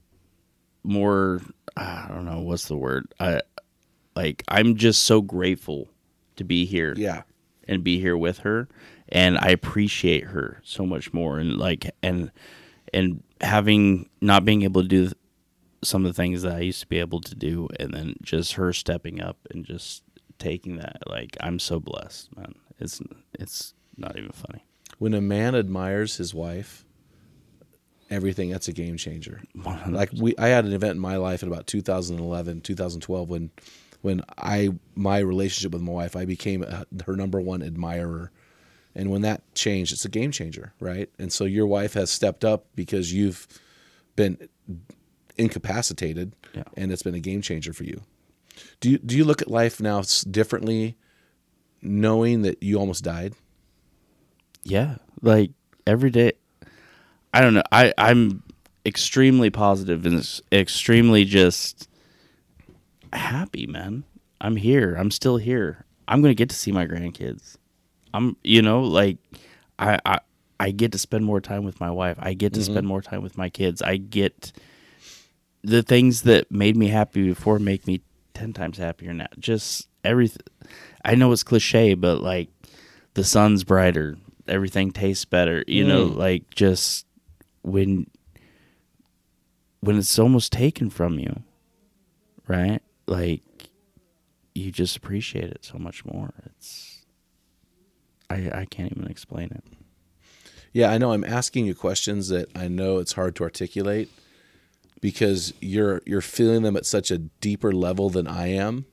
[0.83, 1.41] more.
[1.77, 3.13] I don't know what's the word.
[3.19, 3.41] I
[4.15, 5.89] like I'm just so grateful
[6.37, 7.23] to be here Yeah.
[7.67, 8.69] and be here with her
[9.09, 12.31] and I appreciate her so much more and like and
[12.93, 15.11] and having not being able to do
[15.83, 18.55] some of the things that I used to be able to do and then just
[18.55, 20.03] her stepping up and just
[20.39, 23.01] taking that like I'm so blessed man it's
[23.39, 24.65] it's not even funny
[24.99, 26.85] When a man admires his wife,
[28.11, 29.43] everything that's a game changer.
[29.89, 33.51] Like we I had an event in my life in about 2011, 2012 when
[34.03, 38.31] when I my relationship with my wife, I became uh her number one admirer.
[38.95, 41.11] And when that changed, it's a game changer, right?
[41.19, 43.47] And so your wife has stepped up because you've
[44.17, 44.49] been
[45.37, 46.63] incapacitated Yeah.
[46.77, 48.03] and it's been a game changer for you.
[48.81, 50.97] Do you do you look at life now differently,
[51.83, 53.35] knowing that you almost died?
[54.63, 55.51] Yeah, like
[55.87, 56.33] every day.
[57.33, 57.65] I don't know.
[57.73, 58.45] I I'm
[58.87, 61.89] extremely positive and extremely just
[63.13, 64.05] happy, man.
[64.41, 64.95] I'm here.
[64.95, 65.85] I'm still here.
[66.07, 67.57] I'm gonna get to see my grandkids.
[68.15, 69.19] I'm, you know, like
[69.79, 70.19] I I
[70.61, 72.17] I get to spend more time with my wife.
[72.21, 72.73] I get to mm-hmm.
[72.73, 73.83] spend more time with my kids.
[73.83, 74.53] I get
[75.63, 78.03] the things that made me happy before make me
[78.35, 79.27] 10 times happier now.
[79.39, 80.43] Just everything.
[81.05, 82.49] I know it's cliche, but like
[83.15, 86.17] the sun's brighter, everything tastes better, you know, mm.
[86.17, 87.07] like just
[87.63, 88.07] when
[89.81, 91.43] when it's almost taken from you,
[92.47, 92.81] right?
[93.07, 93.43] Like
[94.55, 96.33] you just appreciate it so much more.
[96.47, 96.94] It's
[98.35, 99.65] I I can't even explain it.
[100.73, 101.13] Yeah, I know.
[101.13, 104.11] I'm asking you questions that I know it's hard to articulate
[105.01, 108.87] because you're you're feeling them at such a deeper level than I am.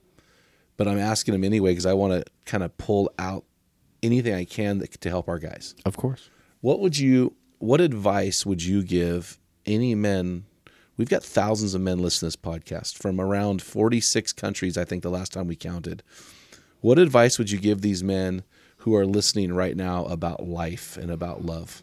[0.78, 3.46] But I'm asking them anyway because I want to kind of pull out
[4.04, 5.76] anything I can that, to help our guys.
[5.86, 6.30] Of course.
[6.62, 7.36] What would you?
[7.60, 10.46] What advice would you give any men?
[10.98, 14.78] We've got thousands of men listening to this podcast from around 46 countries.
[14.78, 16.04] I think the last time we counted.
[16.82, 18.44] What advice would you give these men
[18.82, 21.82] who are listening right now about life and about love?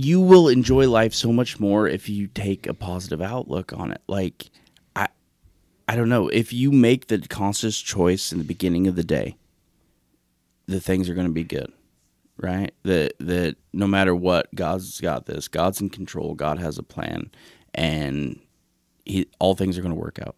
[0.00, 4.00] you will enjoy life so much more if you take a positive outlook on it.
[4.06, 4.48] Like
[4.94, 5.08] I
[5.88, 9.36] I don't know, if you make the conscious choice in the beginning of the day,
[10.66, 11.72] the things are going to be good.
[12.36, 12.72] Right?
[12.84, 15.48] That that no matter what, God's got this.
[15.48, 16.34] God's in control.
[16.34, 17.32] God has a plan
[17.74, 18.38] and
[19.04, 20.36] he all things are going to work out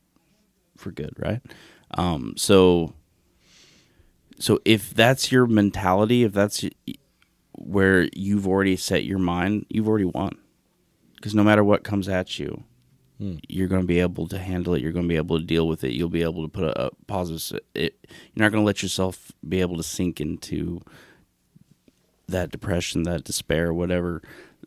[0.78, 1.42] for good, right?
[1.98, 2.94] Um so
[4.41, 6.64] so if that's your mentality, if that's
[7.53, 10.38] where you've already set your mind, you've already won.
[11.16, 12.64] Because no matter what comes at you,
[13.18, 13.36] hmm.
[13.49, 14.80] you're going to be able to handle it.
[14.80, 15.93] You're going to be able to deal with it.
[15.93, 17.61] You'll be able to put a, a positive.
[17.74, 17.99] It,
[18.34, 20.80] you're not going to let yourself be able to sink into
[22.26, 24.22] that depression, that despair, whatever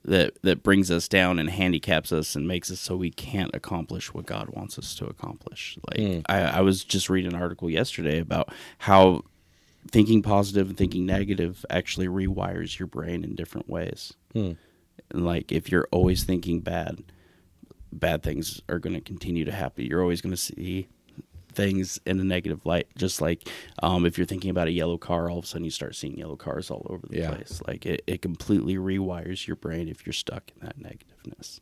[0.05, 4.13] that that brings us down and handicaps us and makes us so we can't accomplish
[4.13, 5.77] what God wants us to accomplish.
[5.89, 6.19] Like hmm.
[6.27, 9.23] I, I was just reading an article yesterday about how
[9.89, 14.13] thinking positive and thinking negative actually rewires your brain in different ways.
[14.33, 14.57] And
[15.11, 17.03] like if you're always thinking bad,
[17.91, 19.85] bad things are going to continue to happen.
[19.85, 20.87] You're always going to see
[21.53, 22.87] things in a negative light.
[22.97, 23.47] Just like
[23.83, 26.17] um, if you're thinking about a yellow car, all of a sudden you start seeing
[26.17, 27.31] yellow cars all over the Yeah.
[27.35, 27.61] place.
[27.67, 31.59] Like it, it completely rewires your brain if you're stuck in that negativeness.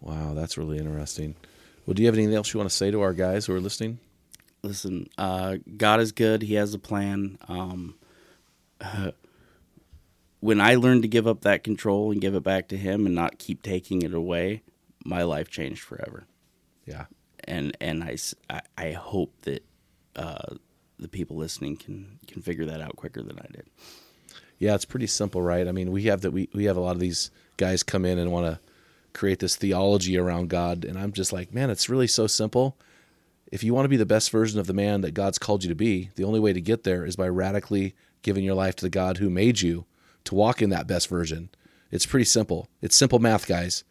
[0.00, 1.34] Wow, that's really interesting.
[1.84, 3.60] Well, do you have anything else you want to say to our guys who are
[3.60, 3.98] listening?
[4.66, 6.42] Listen, uh, God is good.
[6.42, 7.38] He has a plan.
[7.48, 7.94] Um,
[10.40, 13.14] when I learned to give up that control and give it back to Him and
[13.14, 14.62] not keep taking it away,
[15.04, 16.26] my life changed forever.
[16.84, 17.06] Yeah.
[17.44, 18.16] And and I,
[18.50, 19.64] I- I hope that
[20.16, 20.56] uh,
[20.98, 23.66] the people listening can can figure that out quicker than I did.
[24.58, 25.68] Yeah, it's pretty simple, right?
[25.68, 28.18] I mean, we have that we we have a lot of these guys come in
[28.18, 28.60] and want to
[29.12, 32.76] create this theology around God, and I'm just like, man, it's really so simple.
[33.52, 35.68] If you want to be the best version of the man that God's called you
[35.68, 38.84] to be, the only way to get there is by radically giving your life to
[38.84, 39.86] the God who made you
[40.24, 41.50] to walk in that best version.
[41.90, 42.68] It's pretty simple.
[42.82, 43.84] It's simple math, guys.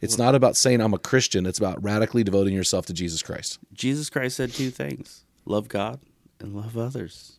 [0.00, 1.44] It's not about saying I'm a Christian.
[1.44, 3.58] It's about radically devoting yourself to Jesus Christ.
[3.74, 6.00] Jesus Christ said two things: love God
[6.38, 7.38] and love others.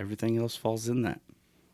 [0.00, 1.20] Everything else falls in that.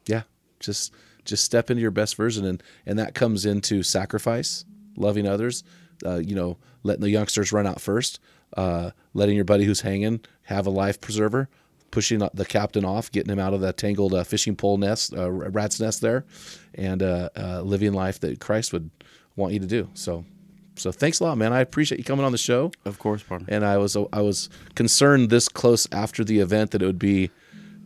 [0.06, 0.22] yeah
[0.58, 0.92] just
[1.24, 4.64] just step into your best version and and that comes into sacrifice
[4.96, 5.64] loving others
[6.04, 8.20] uh, you know letting the youngsters run out first
[8.56, 11.48] uh, letting your buddy who's hanging have a life preserver
[11.90, 15.30] pushing the captain off getting him out of that tangled uh, fishing pole nest uh,
[15.30, 16.24] rat's nest there
[16.74, 18.90] and uh, uh, living life that christ would
[19.36, 19.88] want you to do.
[19.94, 20.24] So
[20.76, 21.52] so thanks a lot man.
[21.52, 22.70] I appreciate you coming on the show.
[22.84, 23.48] Of course, partner.
[23.50, 27.30] and i was i was concerned this close after the event that it would be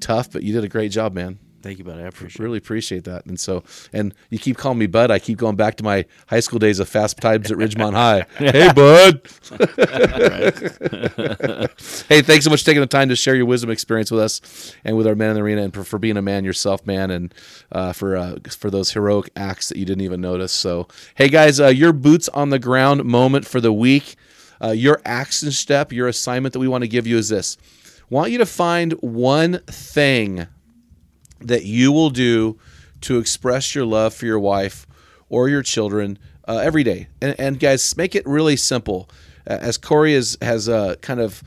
[0.01, 2.03] tough but you did a great job man Thank you, buddy.
[2.03, 2.45] I appreciate it.
[2.45, 3.25] really appreciate that.
[3.25, 5.11] And so, and you keep calling me Bud.
[5.11, 8.27] I keep going back to my high school days of fast times at Ridgemont High.
[8.37, 9.23] Hey, Bud.
[12.11, 14.75] hey, thanks so much for taking the time to share your wisdom experience with us
[14.85, 17.11] and with our men in the arena, and for, for being a man yourself, man,
[17.11, 17.33] and
[17.73, 20.53] uh, for uh, for those heroic acts that you didn't even notice.
[20.53, 24.17] So, hey, guys, uh, your boots on the ground moment for the week.
[24.63, 27.57] Uh, your action step, your assignment that we want to give you is this:
[28.11, 30.47] want you to find one thing
[31.45, 32.59] that you will do
[33.03, 34.87] to express your love for your wife
[35.29, 36.19] or your children
[36.49, 37.09] uh, every day.
[37.21, 39.09] And, and guys, make it really simple.
[39.47, 41.43] As Corey has has uh, kind of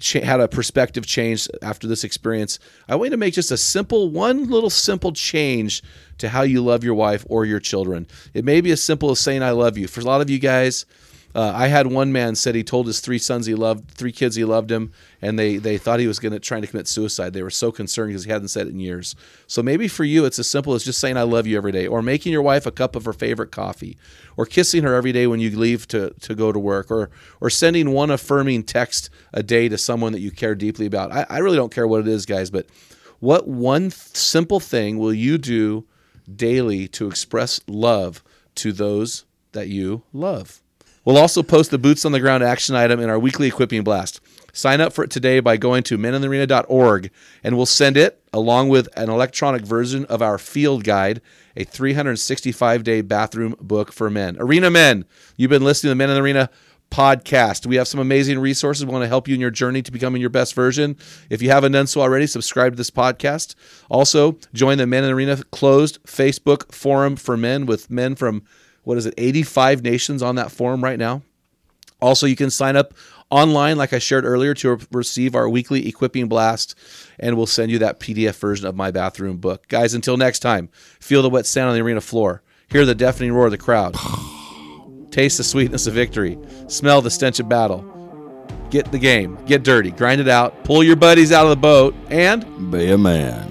[0.00, 3.56] cha- had a perspective change after this experience, I want you to make just a
[3.56, 5.82] simple, one little simple change
[6.18, 8.06] to how you love your wife or your children.
[8.34, 10.40] It may be as simple as saying "I love you." For a lot of you
[10.40, 10.86] guys,
[11.34, 14.36] Uh, I had one man said he told his three sons he loved, three kids
[14.36, 17.34] he loved him, and they they thought he was going to trying to commit suicide.
[17.34, 19.14] They were so concerned because he hadn't said it in years.
[19.46, 21.86] So maybe for you, it's as simple as just saying I love you every day,
[21.86, 23.98] or making your wife a cup of her favorite coffee,
[24.36, 27.10] or kissing her every day when you leave to to go to work, or
[27.40, 31.12] or sending one affirming text a day to someone that you care deeply about.
[31.12, 32.66] I, I really don't care what it is, guys, but
[33.20, 35.84] what one th- simple thing will you do
[36.34, 38.22] daily to express love
[38.56, 40.62] to those that you love?
[41.06, 44.20] We'll also post the boots on the ground action item in our weekly equipping blast.
[44.52, 47.10] Sign up for it today by going to meninthearena.org
[47.44, 51.22] and we'll send it along with an electronic version of our field guide,
[51.56, 54.36] a 365 day bathroom book for men.
[54.40, 55.04] Arena Men,
[55.36, 56.50] you've been listening to the Men in the Arena
[56.90, 57.66] podcast.
[57.66, 58.84] We have some amazing resources.
[58.84, 60.96] We want to help you in your journey to becoming your best version.
[61.30, 63.54] If you haven't done so already, subscribe to this podcast.
[63.88, 68.42] Also, join the Men in the Arena closed Facebook forum for men with men from
[68.86, 71.22] what is it, 85 nations on that forum right now.
[72.00, 72.94] Also, you can sign up
[73.30, 76.76] online, like I shared earlier, to receive our weekly equipping blast,
[77.18, 79.66] and we'll send you that PDF version of my bathroom book.
[79.66, 80.68] Guys, until next time,
[81.00, 83.96] feel the wet sand on the arena floor, hear the deafening roar of the crowd,
[85.10, 87.92] taste the sweetness of victory, smell the stench of battle.
[88.70, 91.92] Get the game, get dirty, grind it out, pull your buddies out of the boat,
[92.08, 93.50] and Be a man.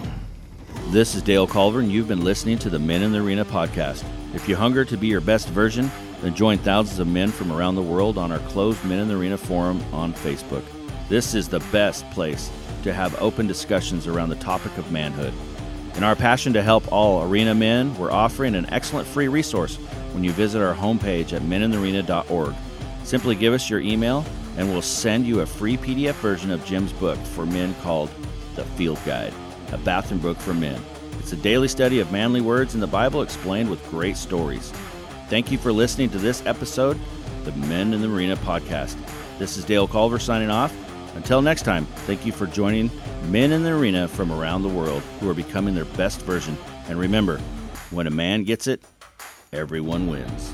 [0.91, 4.05] This is Dale Culver, and you've been listening to the Men in the Arena podcast.
[4.36, 5.89] If you hunger to be your best version,
[6.21, 9.15] then join thousands of men from around the world on our closed Men in the
[9.15, 10.63] Arena forum on Facebook.
[11.07, 12.51] This is the best place
[12.83, 15.33] to have open discussions around the topic of manhood.
[15.95, 19.77] In our passion to help all arena men, we're offering an excellent free resource
[20.11, 22.53] when you visit our homepage at meninthearena.org.
[23.05, 24.25] Simply give us your email,
[24.57, 28.09] and we'll send you a free PDF version of Jim's book for men called
[28.55, 29.33] The Field Guide,
[29.71, 30.81] a bathroom book for men.
[31.26, 34.71] It's a daily study of manly words in the Bible explained with great stories.
[35.28, 36.99] Thank you for listening to this episode,
[37.45, 38.95] the Men in the Arena podcast.
[39.39, 40.71] This is Dale Culver signing off.
[41.15, 42.91] Until next time, thank you for joining
[43.32, 46.55] men in the arena from around the world who are becoming their best version.
[46.89, 47.39] And remember,
[47.89, 48.84] when a man gets it,
[49.51, 50.53] everyone wins.